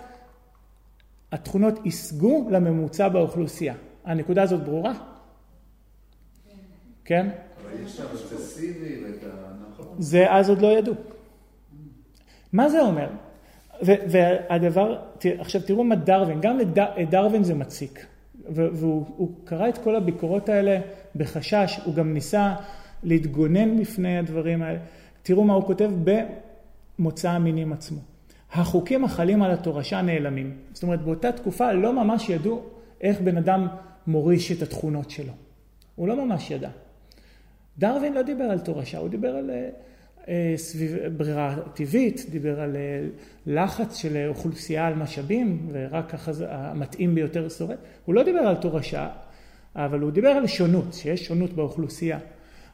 התכונות 1.37 1.87
יסגו 1.87 2.46
לממוצע 2.51 3.09
באוכלוסייה. 3.09 3.75
הנקודה 4.05 4.42
הזאת 4.42 4.64
ברורה? 4.64 4.92
כן? 7.05 7.29
אבל 7.62 7.85
יש 7.85 7.96
שם 7.96 8.03
אובססיבי 8.03 9.05
ואת 9.05 9.25
ה... 9.25 9.53
נכון. 9.72 9.87
זה 9.99 10.33
אז 10.33 10.49
עוד 10.49 10.62
לא 10.62 10.79
ידעו. 10.79 10.94
מה 12.53 12.68
זה 12.68 12.81
אומר? 12.81 13.09
והדבר, 13.83 15.03
עכשיו 15.38 15.62
תראו 15.62 15.85
מה 15.85 15.96
דרווין, 15.96 16.40
גם 16.40 16.59
לדרווין 16.96 17.44
זה 17.44 17.55
מציק. 17.55 18.07
והוא 18.49 19.31
קרא 19.44 19.68
את 19.68 19.79
כל 19.79 19.96
הביקורות 19.96 20.49
האלה 20.49 20.81
בחשש, 21.16 21.81
הוא 21.85 21.94
גם 21.94 22.14
ניסה 22.14 22.55
להתגונן 23.03 23.81
בפני 23.81 24.18
הדברים 24.18 24.62
האלה. 24.62 24.79
תראו 25.22 25.44
מה 25.44 25.55
הוא 25.55 25.64
כותב 25.64 25.90
במוצא 26.99 27.31
המינים 27.31 27.72
עצמו. 27.72 28.01
החוקים 28.56 29.04
החלים 29.04 29.42
על 29.42 29.50
התורשה 29.50 30.02
נעלמים. 30.02 30.56
זאת 30.72 30.82
אומרת, 30.82 31.02
באותה 31.02 31.32
תקופה 31.32 31.72
לא 31.72 31.92
ממש 31.92 32.28
ידעו 32.28 32.62
איך 33.00 33.20
בן 33.20 33.36
אדם 33.36 33.66
מוריש 34.06 34.52
את 34.52 34.62
התכונות 34.62 35.10
שלו. 35.10 35.32
הוא 35.94 36.08
לא 36.08 36.26
ממש 36.26 36.50
ידע. 36.50 36.68
דרווין 37.78 38.14
לא 38.14 38.22
דיבר 38.22 38.44
על 38.44 38.58
תורשה, 38.58 38.98
הוא 38.98 39.08
דיבר 39.08 39.36
על 39.36 39.50
אה, 39.50 39.68
אה, 40.28 40.54
סביב, 40.56 40.96
ברירה 41.16 41.56
טבעית, 41.74 42.26
דיבר 42.30 42.60
על 42.60 42.76
אה, 42.76 43.06
לחץ 43.46 43.96
של 43.96 44.26
אוכלוסייה 44.28 44.86
על 44.86 44.94
משאבים, 44.94 45.68
ורק 45.72 46.14
המתאים 46.48 47.14
ביותר 47.14 47.48
שורד. 47.48 47.76
הוא 48.04 48.14
לא 48.14 48.22
דיבר 48.22 48.38
על 48.38 48.54
תורשה, 48.54 49.08
אבל 49.76 50.00
הוא 50.00 50.10
דיבר 50.10 50.28
על 50.28 50.46
שונות, 50.46 50.94
שיש 50.94 51.26
שונות 51.26 51.52
באוכלוסייה. 51.52 52.18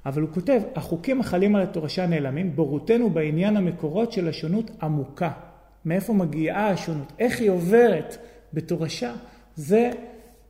אבל 0.07 0.23
הוא 0.23 0.31
כותב, 0.35 0.61
החוקים 0.75 1.21
החלים 1.21 1.57
על 1.57 1.63
התורשה 1.63 2.07
נעלמים, 2.07 2.57
בורותנו 2.57 3.11
בעניין 3.11 3.57
המקורות 3.57 4.13
של 4.13 4.29
השונות 4.29 4.71
עמוקה. 4.83 5.31
מאיפה 5.85 6.13
מגיעה 6.13 6.69
השונות, 6.69 7.13
איך 7.19 7.41
היא 7.41 7.51
עוברת 7.51 8.17
בתורשה, 8.53 9.15
זה 9.57 9.91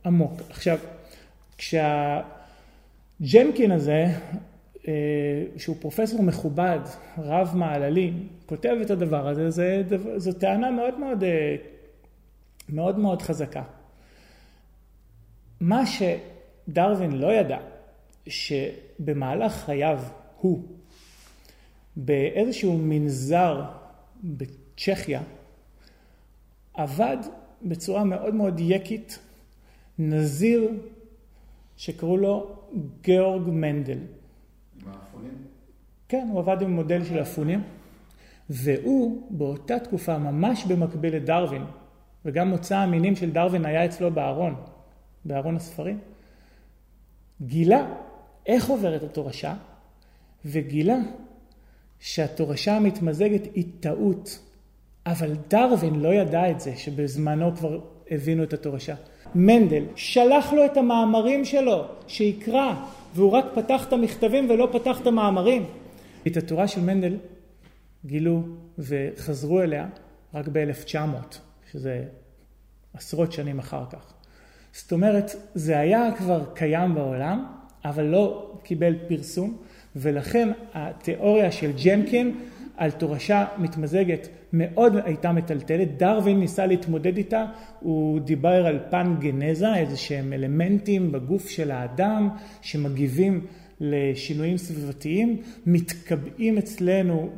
עמוק. 0.05 0.41
עכשיו, 0.49 0.77
כשהג'נקין 1.57 2.21
הזה, 3.71 4.05
אה, 4.87 4.93
שהוא 5.57 5.75
פרופסור 5.79 6.23
מכובד, 6.23 6.79
רב 7.17 7.51
מעללי, 7.55 8.13
כותב 8.45 8.75
את 8.81 8.91
הדבר 8.91 9.27
הזה, 9.27 9.49
זה, 9.49 9.83
זו 10.17 10.33
טענה 10.33 10.71
מאוד 10.71 10.99
מאוד, 10.99 11.23
אה, 11.23 11.55
מאוד 12.69 12.99
מאוד 12.99 13.21
חזקה. 13.21 13.63
מה 15.59 15.83
שדרווין 15.85 17.11
לא 17.11 17.33
ידע, 17.33 17.57
שבמהלך 18.27 19.53
חייו 19.53 19.99
הוא, 20.39 20.63
באיזשהו 21.95 22.77
מנזר 22.77 23.61
צ'כיה, 24.77 25.21
עבד 26.73 27.17
בצורה 27.61 28.03
מאוד 28.03 28.33
מאוד 28.33 28.59
יקית 28.59 29.19
נזיר 29.99 30.71
שקראו 31.77 32.17
לו 32.17 32.55
גאורג 33.01 33.47
מנדל. 33.47 33.97
עם 33.97 34.87
האפונים? 34.87 35.37
כן, 36.07 36.27
הוא 36.31 36.39
עבד 36.39 36.61
עם 36.61 36.71
מודל 36.71 37.03
של 37.05 37.21
אפונים, 37.21 37.63
והוא 38.49 39.27
באותה 39.29 39.79
תקופה, 39.79 40.17
ממש 40.17 40.65
במקביל 40.65 41.15
לדרווין, 41.15 41.63
וגם 42.25 42.49
מוצא 42.49 42.77
המינים 42.77 43.15
של 43.15 43.31
דרווין 43.31 43.65
היה 43.65 43.85
אצלו 43.85 44.11
בארון, 44.11 44.55
בארון 45.25 45.55
הספרים, 45.55 45.99
גילה 47.41 47.87
איך 48.45 48.69
עוברת 48.69 49.03
התורשה, 49.03 49.55
וגילה 50.45 50.97
שהתורשה 51.99 52.75
המתמזגת 52.75 53.41
היא 53.53 53.65
טעות. 53.79 54.39
אבל 55.05 55.33
דרווין 55.47 55.95
לא 55.99 56.13
ידע 56.13 56.51
את 56.51 56.59
זה, 56.59 56.75
שבזמנו 56.75 57.55
כבר 57.55 57.79
הבינו 58.11 58.43
את 58.43 58.53
התורשה. 58.53 58.95
מנדל 59.35 59.83
שלח 59.95 60.53
לו 60.53 60.65
את 60.65 60.77
המאמרים 60.77 61.45
שלו, 61.45 61.85
שיקרא, 62.07 62.73
והוא 63.15 63.31
רק 63.31 63.45
פתח 63.55 63.85
את 63.87 63.93
המכתבים 63.93 64.49
ולא 64.49 64.69
פתח 64.71 65.01
את 65.01 65.07
המאמרים. 65.07 65.65
את 66.27 66.37
התורה 66.37 66.67
של 66.67 66.81
מנדל 66.81 67.17
גילו 68.05 68.43
וחזרו 68.79 69.61
אליה 69.61 69.87
רק 70.33 70.47
ב-1900, 70.51 71.35
שזה 71.71 72.03
עשרות 72.93 73.31
שנים 73.31 73.59
אחר 73.59 73.83
כך. 73.89 74.13
זאת 74.73 74.91
אומרת, 74.91 75.31
זה 75.53 75.79
היה 75.79 76.11
כבר 76.17 76.43
קיים 76.53 76.95
בעולם, 76.95 77.45
אבל 77.85 78.03
לא 78.03 78.51
קיבל 78.63 78.95
פרסום, 79.07 79.57
ולכן 79.95 80.49
התיאוריה 80.73 81.51
של 81.51 81.71
ג'נקין 81.83 82.37
על 82.77 82.91
תורשה 82.91 83.45
מתמזגת 83.57 84.27
מאוד 84.53 84.95
הייתה 85.05 85.31
מטלטלת. 85.31 85.97
דרווין 85.97 86.39
ניסה 86.39 86.65
להתמודד 86.65 87.17
איתה, 87.17 87.45
הוא 87.79 88.19
דיבר 88.19 88.65
על 88.65 88.79
פן 88.89 89.15
גנזה, 89.19 89.75
איזה 89.75 89.97
שהם 89.97 90.33
אלמנטים 90.33 91.11
בגוף 91.11 91.49
של 91.49 91.71
האדם 91.71 92.29
שמגיבים 92.61 93.45
לשינויים 93.79 94.57
סביבתיים, 94.57 95.37
מתקבעים 95.65 96.57
אצלנו 96.57 97.29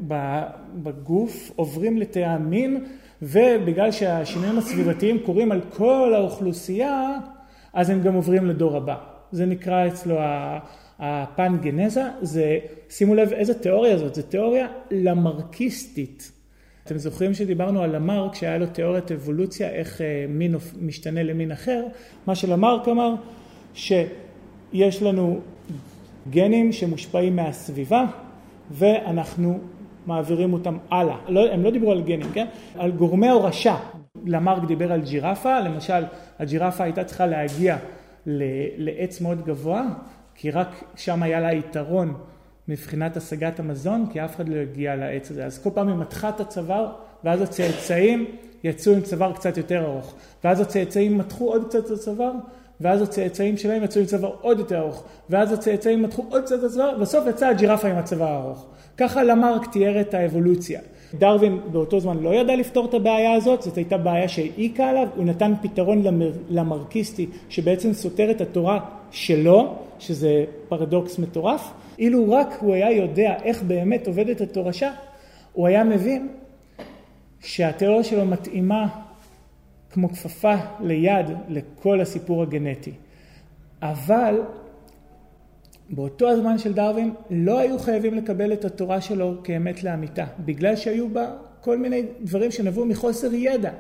בגוף, 0.84 1.52
עוברים 1.56 1.98
לתאי 1.98 2.26
המין, 2.26 2.86
ובגלל 3.22 3.92
שהשינויים 3.92 4.58
הסביבתיים 4.58 5.20
קורים 5.26 5.52
על 5.52 5.62
כל 5.70 6.14
האוכלוסייה, 6.16 7.18
אז 7.74 7.90
הם 7.90 8.02
גם 8.02 8.14
עוברים 8.14 8.46
לדור 8.46 8.78
הבא. 8.78 8.96
זה 9.32 9.46
נקרא 9.46 9.88
אצלו 9.88 10.16
הפן 11.00 11.58
גנזה, 11.62 12.04
זה, 12.22 12.58
שימו 12.90 13.16
לב 13.16 13.34
איזה 13.34 13.54
תיאוריה 13.54 13.98
זאת, 13.98 14.16
זו 14.16 14.22
תיאוריה 14.22 14.68
למרקיסטית. 14.92 16.35
אתם 16.86 16.98
זוכרים 16.98 17.34
שדיברנו 17.34 17.82
על 17.82 17.96
למרק 17.96 18.36
שהיה 18.36 18.58
לו 18.58 18.66
תיאוריית 18.66 19.12
אבולוציה, 19.12 19.70
איך 19.70 20.02
אה, 20.02 20.26
מין 20.30 20.56
משתנה 20.82 21.24
למין 21.24 21.52
אחר? 21.52 21.84
מה 22.28 22.36
שלמרק 22.36 22.88
אמר, 22.88 23.14
שיש 23.74 25.02
לנו 25.02 25.40
גנים 26.30 26.72
שמושפעים 26.72 27.36
מהסביבה 27.36 28.06
ואנחנו 28.72 29.60
מעבירים 30.06 30.54
אותם 30.54 30.78
הלאה. 30.92 31.18
לא, 31.30 31.52
הם 31.52 31.64
לא 31.64 31.72
דיברו 31.72 31.92
על 31.92 32.02
גנים, 32.02 32.32
כן? 32.34 32.48
על 32.78 32.92
גורמי 32.92 33.30
הורשה. 33.30 33.78
למרק 34.26 34.64
דיבר 34.64 34.92
על 34.92 35.02
ג'ירפה, 35.02 35.60
למשל 35.60 36.04
הג'ירפה 36.40 36.84
הייתה 36.84 37.04
צריכה 37.04 37.26
להגיע 37.26 37.78
לעץ 38.78 39.22
מאוד 39.22 39.46
גבוה, 39.46 39.84
כי 40.36 40.52
רק 40.52 40.84
שם 40.96 41.24
היה 41.24 41.40
לה 41.40 41.54
יתרון 41.54 42.14
מבחינת 42.68 43.18
השגת 43.18 43.60
המזון, 43.60 44.06
כי 44.14 44.26
אף 44.26 44.36
אחד 44.36 44.50
לא 44.50 44.56
הגיע 44.56 44.96
לעץ 44.96 45.32
הזה. 45.32 45.46
אז 45.46 45.60
כל 45.60 45.70
פעם 45.74 45.88
היא 45.88 45.96
מתחה 45.96 46.30
את 46.30 46.40
הצוואר, 46.40 46.92
ואז 47.24 47.42
הצאצאים 47.42 48.26
יצאו 48.64 48.94
עם 48.94 49.02
צוואר 49.02 49.34
קצת 49.34 49.58
יותר 49.58 49.86
ארוך. 49.86 50.14
ואז 50.44 50.60
הצאצאים 50.60 51.18
מתחו 51.18 51.50
עוד 51.50 51.66
קצת 51.70 51.86
את 51.86 51.92
הצוואר, 51.92 52.32
ואז 52.82 53.02
הצאצאים 53.02 53.58
שלהם 53.58 53.84
יצאו 53.84 54.02
עם 54.02 54.08
צוואר 54.08 54.36
עוד 54.42 54.60
יותר 54.60 54.80
ארוך. 54.80 55.04
ואז 55.30 55.52
הצאצאים 55.52 56.02
מתחו 56.02 56.26
עוד 56.30 56.44
קצת 56.44 56.60
את 56.60 56.64
הצוואר, 56.64 56.94
ובסוף 56.98 57.28
יצאה 57.30 57.50
הג'ירפה 57.50 57.88
עם 57.88 57.98
הצוואר 57.98 58.28
הארוך. 58.28 58.66
ככה 58.98 59.24
למרק 59.24 59.72
תיאר 59.72 60.02
את 60.02 60.14
האבולוציה. 60.14 60.80
דרווין 61.14 61.60
באותו 61.72 62.00
זמן 62.00 62.18
לא 62.18 62.36
ידע 62.36 62.56
לפתור 62.56 62.86
את 62.86 62.94
הבעיה 62.94 63.34
הזאת, 63.34 63.62
זאת 63.62 63.78
הייתה 63.78 63.98
בעיה 63.98 64.28
שהעיקה 64.28 64.90
עליו, 64.90 65.08
הוא 65.16 65.26
נתן 65.26 65.54
פתרון 65.62 66.04
למר, 66.04 66.32
למרקיסטי 66.50 67.28
שבעצם 67.50 67.94
סותר 67.94 68.32
את 68.32 68.42
התורה 68.42 68.80
שלו, 69.12 69.76
שזה 70.00 70.46
פרדוקס 70.70 71.20
מטורף. 71.20 71.72
אילו 72.00 72.32
רק 72.32 72.48
הוא 72.60 72.74
היה 72.74 72.92
יודע 72.92 73.36
איך 73.44 73.64
באמת 73.64 74.08
עובדת 74.08 74.42
התורשה, 74.42 74.92
הוא 75.54 75.68
היה 75.68 75.84
מבין 75.84 76.28
שהתיאוריה 77.40 78.04
שלו 78.04 78.26
מתאימה 78.26 78.88
כמו 79.90 80.10
כפפה 80.10 80.56
ליד 80.82 81.26
לכל 81.50 82.02
הסיפור 82.02 82.42
הגנטי. 82.42 82.92
אבל 83.82 84.42
באותו 85.90 86.30
הזמן 86.30 86.58
של 86.58 86.74
דרווין 86.74 87.14
לא 87.30 87.60
היו 87.60 87.80
חייבים 87.80 88.14
לקבל 88.14 88.54
את 88.54 88.66
התורה 88.66 89.02
שלו 89.02 89.36
כאמת 89.44 89.84
לאמיתה, 89.84 90.26
בגלל 90.40 90.76
שהיו 90.76 91.10
בה 91.10 91.32
כל 91.62 91.78
מיני 91.78 92.04
דברים 92.22 92.52
שנבעו 92.52 92.86
מחוסר 92.86 93.34
ידע. 93.34 93.72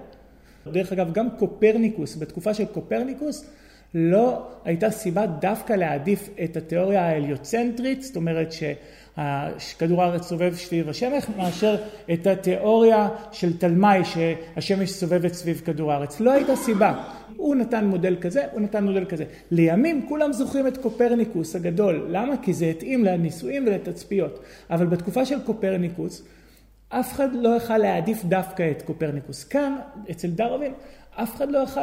דרך 0.71 0.91
אגב, 0.91 1.13
גם 1.13 1.27
קופרניקוס, 1.39 2.15
בתקופה 2.17 2.53
של 2.53 2.65
קופרניקוס, 2.65 3.45
לא 3.93 4.47
הייתה 4.65 4.91
סיבה 4.91 5.25
דווקא 5.25 5.73
להעדיף 5.73 6.29
את 6.43 6.57
התיאוריה 6.57 7.05
ההליוצנטרית, 7.05 8.01
זאת 8.01 8.15
אומרת 8.15 8.53
שכדור 9.57 10.03
הארץ 10.03 10.23
סובב 10.23 10.55
סביב 10.55 10.89
השמש, 10.89 11.23
מאשר 11.37 11.75
את 12.13 12.27
התיאוריה 12.27 13.09
של 13.31 13.57
תלמי 13.57 14.05
שהשמש 14.05 14.91
סובבת 14.91 15.33
סביב 15.33 15.61
כדור 15.65 15.91
הארץ. 15.91 16.19
לא 16.19 16.31
הייתה 16.31 16.55
סיבה. 16.55 17.03
הוא 17.35 17.55
נתן 17.55 17.85
מודל 17.85 18.15
כזה, 18.21 18.43
הוא 18.51 18.61
נתן 18.61 18.83
מודל 18.83 19.05
כזה. 19.05 19.23
לימים 19.51 20.05
כולם 20.09 20.33
זוכרים 20.33 20.67
את 20.67 20.77
קופרניקוס 20.77 21.55
הגדול. 21.55 22.07
למה? 22.09 22.37
כי 22.37 22.53
זה 22.53 22.65
התאים 22.65 23.05
לניסויים 23.05 23.67
ולתצפיות. 23.67 24.39
אבל 24.69 24.85
בתקופה 24.85 25.25
של 25.25 25.39
קופרניקוס, 25.45 26.23
אף 26.89 27.13
אחד 27.13 27.29
לא 27.33 27.49
יכל 27.49 27.77
להעדיף 27.77 28.25
דווקא 28.25 28.71
את 28.71 28.81
קופרניקוס. 28.81 29.43
כאן, 29.43 29.75
אצל 30.11 30.27
דרווין, 30.27 30.73
אף 31.15 31.35
אחד 31.35 31.51
לא 31.51 31.59
יכל 31.59 31.81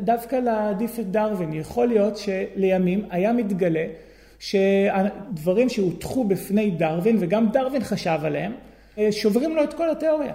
דווקא 0.00 0.36
להעדיף 0.36 0.98
את 0.98 1.10
דרווין. 1.10 1.52
יכול 1.52 1.88
להיות 1.88 2.16
שלימים 2.16 3.04
היה 3.10 3.32
מתגלה 3.32 3.86
שדברים 4.38 5.68
שהוטחו 5.68 6.24
בפני 6.24 6.70
דרווין, 6.70 7.16
וגם 7.20 7.48
דרווין 7.52 7.84
חשב 7.84 8.18
עליהם, 8.22 8.52
שוברים 9.10 9.56
לו 9.56 9.64
את 9.64 9.74
כל 9.74 9.90
התיאוריה. 9.90 10.34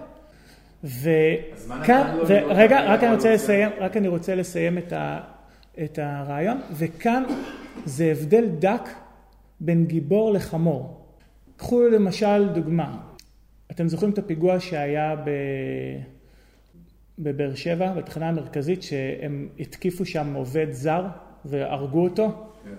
וכאן, 0.84 2.17
רגע, 2.47 2.82
רק 2.82 3.04
אני 3.04 3.15
רוצה 3.15 3.34
לסיים, 3.34 3.69
רק 3.80 3.97
אני 3.97 4.08
רוצה 4.08 4.36
לסיים 4.36 4.78
את, 4.78 4.93
ה, 4.93 5.19
את 5.84 5.99
הרעיון, 6.02 6.58
וכאן 6.71 7.23
זה 7.86 8.12
הבדל 8.12 8.45
דק 8.45 8.89
בין 9.60 9.86
גיבור 9.86 10.34
לחמור. 10.34 11.06
קחו 11.58 11.82
למשל 11.82 12.49
דוגמה, 12.54 12.97
אתם 13.71 13.88
זוכרים 13.88 14.12
את 14.12 14.17
הפיגוע 14.17 14.60
שהיה 14.60 15.15
ב... 15.15 15.30
בבאר 17.20 17.56
שבע, 17.56 17.94
בתחנה 17.94 18.30
המרכזית, 18.30 18.84
שהם 18.84 19.50
התקיפו 19.60 20.06
שם 20.06 20.34
עובד 20.34 20.68
זר 20.72 21.06
והרגו 21.46 22.04
אותו? 22.04 22.28
כן, 22.64 22.72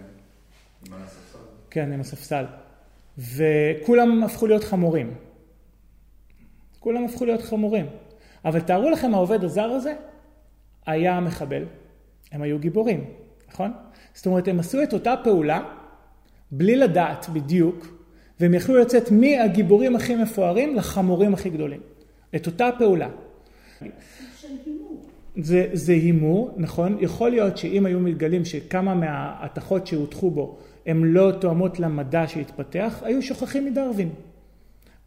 עם 0.86 1.02
הספסל. 1.02 1.38
כן, 1.70 1.92
עם 1.92 2.00
הספסל. 2.00 2.44
וכולם 3.18 4.24
הפכו 4.24 4.46
להיות 4.46 4.64
חמורים. 4.64 5.14
כולם 6.80 7.04
הפכו 7.04 7.24
להיות 7.24 7.42
חמורים. 7.42 7.86
אבל 8.44 8.60
תארו 8.60 8.90
לכם, 8.90 9.14
העובד 9.14 9.44
הזר 9.44 9.70
הזה 9.70 9.94
היה 10.86 11.16
המחבל. 11.16 11.64
הם 12.32 12.42
היו 12.42 12.58
גיבורים, 12.58 13.04
נכון? 13.48 13.72
זאת 14.14 14.26
אומרת, 14.26 14.48
הם 14.48 14.60
עשו 14.60 14.82
את 14.82 14.92
אותה 14.92 15.14
פעולה 15.24 15.62
בלי 16.50 16.76
לדעת 16.76 17.28
בדיוק, 17.28 17.86
והם 18.40 18.54
יכלו 18.54 18.76
לצאת 18.76 19.10
מהגיבורים 19.10 19.96
הכי 19.96 20.16
מפוארים 20.16 20.76
לחמורים 20.76 21.34
הכי 21.34 21.50
גדולים. 21.50 21.80
את 22.36 22.46
אותה 22.46 22.70
פעולה. 22.78 23.08
זה, 25.42 25.66
זה 25.72 25.92
הימור, 25.92 26.54
נכון? 26.56 26.96
יכול 27.00 27.30
להיות 27.30 27.58
שאם 27.58 27.86
היו 27.86 28.00
מתגלים 28.00 28.44
שכמה 28.44 28.94
מההתכות 28.94 29.86
שהוטחו 29.86 30.30
בו 30.30 30.58
הן 30.86 31.02
לא 31.04 31.32
תואמות 31.40 31.80
למדע 31.80 32.26
שהתפתח, 32.26 33.02
היו 33.02 33.22
שוכחים 33.22 33.64
מדרווין. 33.64 34.08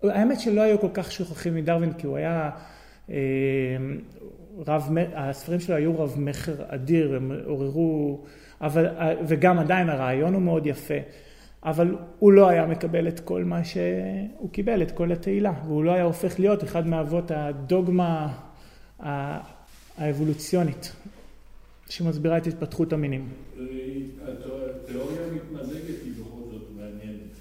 האמת 0.03 0.39
שלא 0.39 0.61
היו 0.61 0.79
כל 0.79 0.87
כך 0.93 1.11
שוכחים 1.11 1.55
מדרווין 1.55 1.93
כי 1.93 2.07
הוא 2.07 2.17
היה 2.17 2.49
אה, 3.09 3.15
רב, 4.67 4.89
הספרים 5.15 5.59
שלו 5.59 5.75
היו 5.75 5.99
רב 5.99 6.15
מכר 6.17 6.55
אדיר, 6.67 7.15
הם 7.15 7.31
עוררו, 7.45 8.21
אבל, 8.61 8.87
וגם 9.27 9.59
עדיין 9.59 9.89
הרעיון 9.89 10.33
הוא 10.33 10.41
מאוד 10.41 10.67
יפה, 10.67 10.93
אבל 11.65 11.95
הוא 12.19 12.31
לא 12.31 12.49
היה 12.49 12.65
מקבל 12.65 13.07
את 13.07 13.19
כל 13.19 13.43
מה 13.43 13.63
שהוא 13.63 14.49
קיבל, 14.51 14.81
את 14.81 14.91
כל 14.91 15.11
התהילה, 15.11 15.53
והוא 15.65 15.83
לא 15.83 15.91
היה 15.91 16.03
הופך 16.03 16.39
להיות 16.39 16.63
אחד 16.63 16.87
מאבות 16.87 17.31
הדוגמה 17.31 18.33
האבולוציונית 19.97 20.91
שמסבירה 21.89 22.37
את 22.37 22.47
התפתחות 22.47 22.93
המינים. 22.93 23.29
התיאוריה 24.23 25.21
מתמזגת 25.35 25.97
היא 26.03 26.11
בכל 26.13 26.51
זאת 26.51 26.67
מעניינת. 26.75 27.33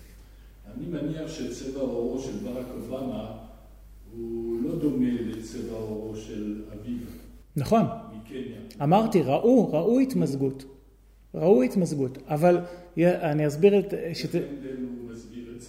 אני 0.74 0.86
מניח 0.86 1.30
שצבע 1.32 1.80
עורו 1.80 2.22
של 2.22 2.32
ברק 2.32 2.66
אובמה 2.76 3.38
הוא 4.12 4.62
לא 4.62 4.78
דומה 4.78 5.12
לצבע 5.20 5.72
עורו 5.72 6.16
של 6.16 6.62
אביו. 6.72 6.98
נכון. 7.56 7.82
מקניה. 7.82 8.58
אמרתי, 8.82 9.22
ראו, 9.22 9.72
ראו 9.72 10.00
התמזגות. 10.00 10.64
ראו 11.34 11.62
התמזגות, 11.62 12.18
אבל 12.28 12.60
אני 12.98 13.46
אסביר 13.46 13.78
את... 13.78 13.94
שת... 14.14 14.34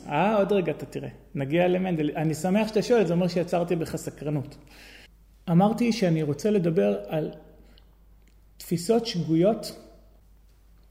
אה, 0.07 0.37
עוד 0.37 0.51
רגע 0.51 0.71
אתה 0.71 0.85
תראה. 0.85 1.09
נגיע 1.35 1.67
למנדל. 1.67 2.11
אני 2.15 2.33
שמח 2.33 2.67
שאתה 2.67 2.81
שואל, 2.81 3.05
זה 3.05 3.13
אומר 3.13 3.27
שיצרתי 3.27 3.75
בך 3.75 3.95
סקרנות. 3.95 4.57
אמרתי 5.51 5.91
שאני 5.91 6.23
רוצה 6.23 6.51
לדבר 6.51 6.97
על 7.07 7.31
תפיסות 8.57 9.05
שגויות 9.05 9.79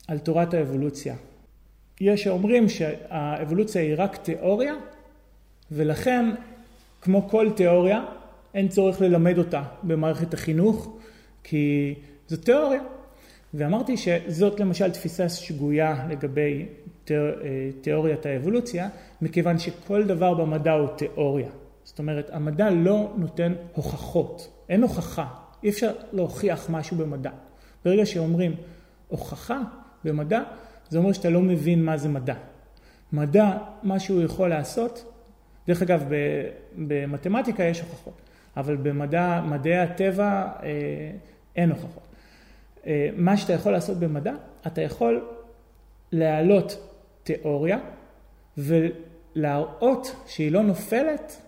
על 0.09 0.19
תורת 0.19 0.55
האבולוציה. 0.55 1.17
יש 2.01 2.23
שאומרים 2.23 2.69
שהאבולוציה 2.69 3.83
היא 3.83 3.95
רק 3.99 4.17
תיאוריה, 4.17 4.75
ולכן, 5.71 6.27
כמו 7.01 7.29
כל 7.29 7.51
תיאוריה, 7.57 8.05
אין 8.55 8.69
צורך 8.69 9.01
ללמד 9.01 9.39
אותה 9.39 9.63
במערכת 9.83 10.35
החינוך, 10.35 10.97
כי 11.45 11.95
זו 12.29 12.37
תיאוריה. 12.37 12.83
ואמרתי 13.55 13.97
שזאת 13.97 14.61
למשל 14.61 14.91
תפיסה 14.91 15.29
שגויה 15.29 16.07
לגבי 16.11 16.67
תיאוריית 17.81 18.27
האבולוציה, 18.27 18.89
מכיוון 19.23 19.59
שכל 19.59 20.05
דבר 20.05 20.35
במדע 20.35 20.73
הוא 20.73 20.89
תיאוריה. 20.97 21.51
זאת 21.93 21.99
אומרת, 21.99 22.31
המדע 22.33 22.71
לא 22.71 23.13
נותן 23.17 23.53
הוכחות, 23.75 24.65
אין 24.69 24.83
הוכחה, 24.83 25.27
אי 25.63 25.69
אפשר 25.69 25.93
להוכיח 26.13 26.71
משהו 26.71 26.97
במדע. 26.97 27.31
ברגע 27.85 28.07
שאומרים 28.07 28.55
הוכחה 29.09 29.61
במדע, 30.05 30.43
זה 30.89 30.99
אומר 30.99 31.13
שאתה 31.13 31.31
לא 31.31 31.41
מבין 31.41 31.85
מה 31.85 31.97
זה 31.97 32.09
מדע. 32.09 32.35
מדע, 33.13 33.59
מה 33.83 33.99
שהוא 34.01 34.23
יכול 34.23 34.49
לעשות, 34.49 35.13
דרך 35.67 35.83
אגב, 35.83 36.05
במתמטיקה 36.77 37.65
יש 37.65 37.81
הוכחות, 37.81 38.21
אבל 38.57 38.77
במדע, 38.77 39.43
מדעי 39.45 39.79
הטבע 39.79 40.49
אה, 40.63 40.69
אין 41.57 41.71
הוכחות. 41.71 42.07
אה, 42.87 43.09
מה 43.17 43.37
שאתה 43.37 43.53
יכול 43.53 43.73
לעשות 43.73 43.99
במדע, 43.99 44.35
אתה 44.67 44.83
יכול 44.83 45.29
להעלות 46.13 46.89
תיאוריה 47.23 47.79
ולהראות 48.59 50.17
שהיא 50.27 50.53
לא 50.53 50.63
נופלת 50.63 51.43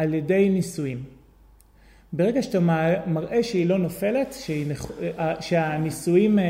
על 0.00 0.14
ידי 0.14 0.48
ניסויים. 0.48 1.04
ברגע 2.12 2.42
שאתה 2.42 2.60
מראה 3.06 3.42
שהיא 3.42 3.66
לא 3.66 3.78
נופלת, 3.78 4.32
שהיא, 4.32 4.66
אה, 5.18 5.42
שהניסויים 5.42 6.38
אה, 6.38 6.44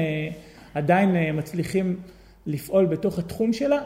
עדיין 0.75 1.17
אה, 1.17 1.33
מצליחים 1.33 2.01
לפעול 2.47 2.87
בתוך 2.87 3.19
התחום 3.19 3.53
שלה, 3.53 3.83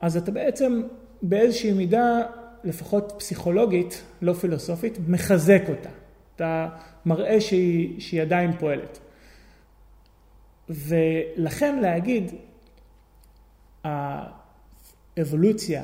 אז 0.00 0.16
אתה 0.16 0.30
בעצם 0.30 0.82
באיזושהי 1.22 1.72
מידה 1.72 2.20
לפחות 2.64 3.12
פסיכולוגית, 3.18 4.02
לא 4.22 4.32
פילוסופית, 4.32 4.98
מחזק 5.08 5.62
אותה. 5.68 5.90
אתה 6.36 6.68
מראה 7.06 7.40
שהיא, 7.40 8.00
שהיא 8.00 8.22
עדיין 8.22 8.52
פועלת. 8.58 8.98
ולכן 10.68 11.80
להגיד, 11.80 12.32
האבולוציה 13.84 15.82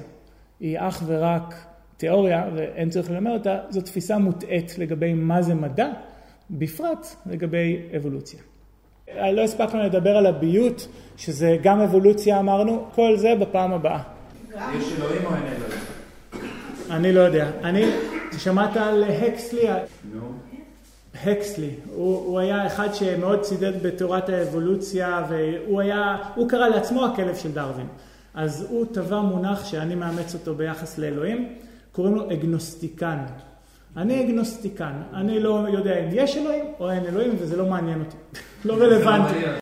היא 0.61 0.79
אך 0.79 1.02
ורק 1.07 1.55
תיאוריה, 1.96 2.48
ואין 2.54 2.90
צריך 2.90 3.11
ללמד 3.11 3.30
אותה, 3.30 3.59
זו 3.70 3.80
תפיסה 3.80 4.18
מוטעית 4.18 4.78
לגבי 4.78 5.14
מה 5.14 5.42
זה 5.42 5.54
מדע, 5.54 5.88
בפרט 6.50 7.06
לגבי 7.26 7.82
אבולוציה. 7.96 8.40
לא 9.32 9.40
הספקנו 9.40 9.82
לדבר 9.82 10.16
על 10.16 10.26
הביות, 10.26 10.88
שזה 11.16 11.56
גם 11.62 11.80
אבולוציה 11.80 12.40
אמרנו, 12.40 12.85
כל 12.94 13.16
זה 13.16 13.35
בפעם 13.40 13.72
הבאה. 13.72 14.02
יש 14.50 14.59
אלוהים 14.98 15.24
או 15.24 15.35
אין 15.35 15.42
אלוהים? 15.42 15.80
אני 16.90 17.12
לא 17.12 17.20
יודע. 17.20 17.50
אני, 17.64 17.85
שמעת 18.38 18.76
על 18.76 19.04
הקסלי? 19.04 19.68
נו. 20.14 20.32
הקסלי, 21.24 21.70
הוא, 21.94 22.16
הוא 22.16 22.38
היה 22.38 22.66
אחד 22.66 22.94
שמאוד 22.94 23.40
צידד 23.40 23.82
בתורת 23.82 24.28
האבולוציה 24.28 25.26
והוא 25.28 25.80
היה, 25.80 26.16
הוא 26.35 26.48
קרא 26.48 26.68
לעצמו 26.68 27.04
הכלב 27.04 27.37
של 27.37 27.52
דרווין. 27.52 27.87
אז 28.35 28.66
הוא 28.70 28.87
טבע 28.92 29.20
מונח 29.20 29.64
שאני 29.64 29.94
מאמץ 29.94 30.35
אותו 30.35 30.54
ביחס 30.54 30.98
לאלוהים, 30.98 31.48
קוראים 31.96 32.14
לו 32.14 32.32
אגנוסטיקן. 32.32 33.18
אני 33.96 34.24
אגנוסטיקן, 34.24 34.92
אני 35.14 35.40
לא 35.40 35.66
יודע 35.72 35.98
אם 35.98 36.09
יש 36.12 36.37
אלוהים 36.37 36.64
או 36.80 36.90
אין 36.90 37.04
אלוהים 37.04 37.37
וזה 37.38 37.56
לא 37.56 37.66
מעניין 37.66 38.00
אותי, 38.00 38.16
לא 38.64 38.74
רלוונטי. 38.74 39.35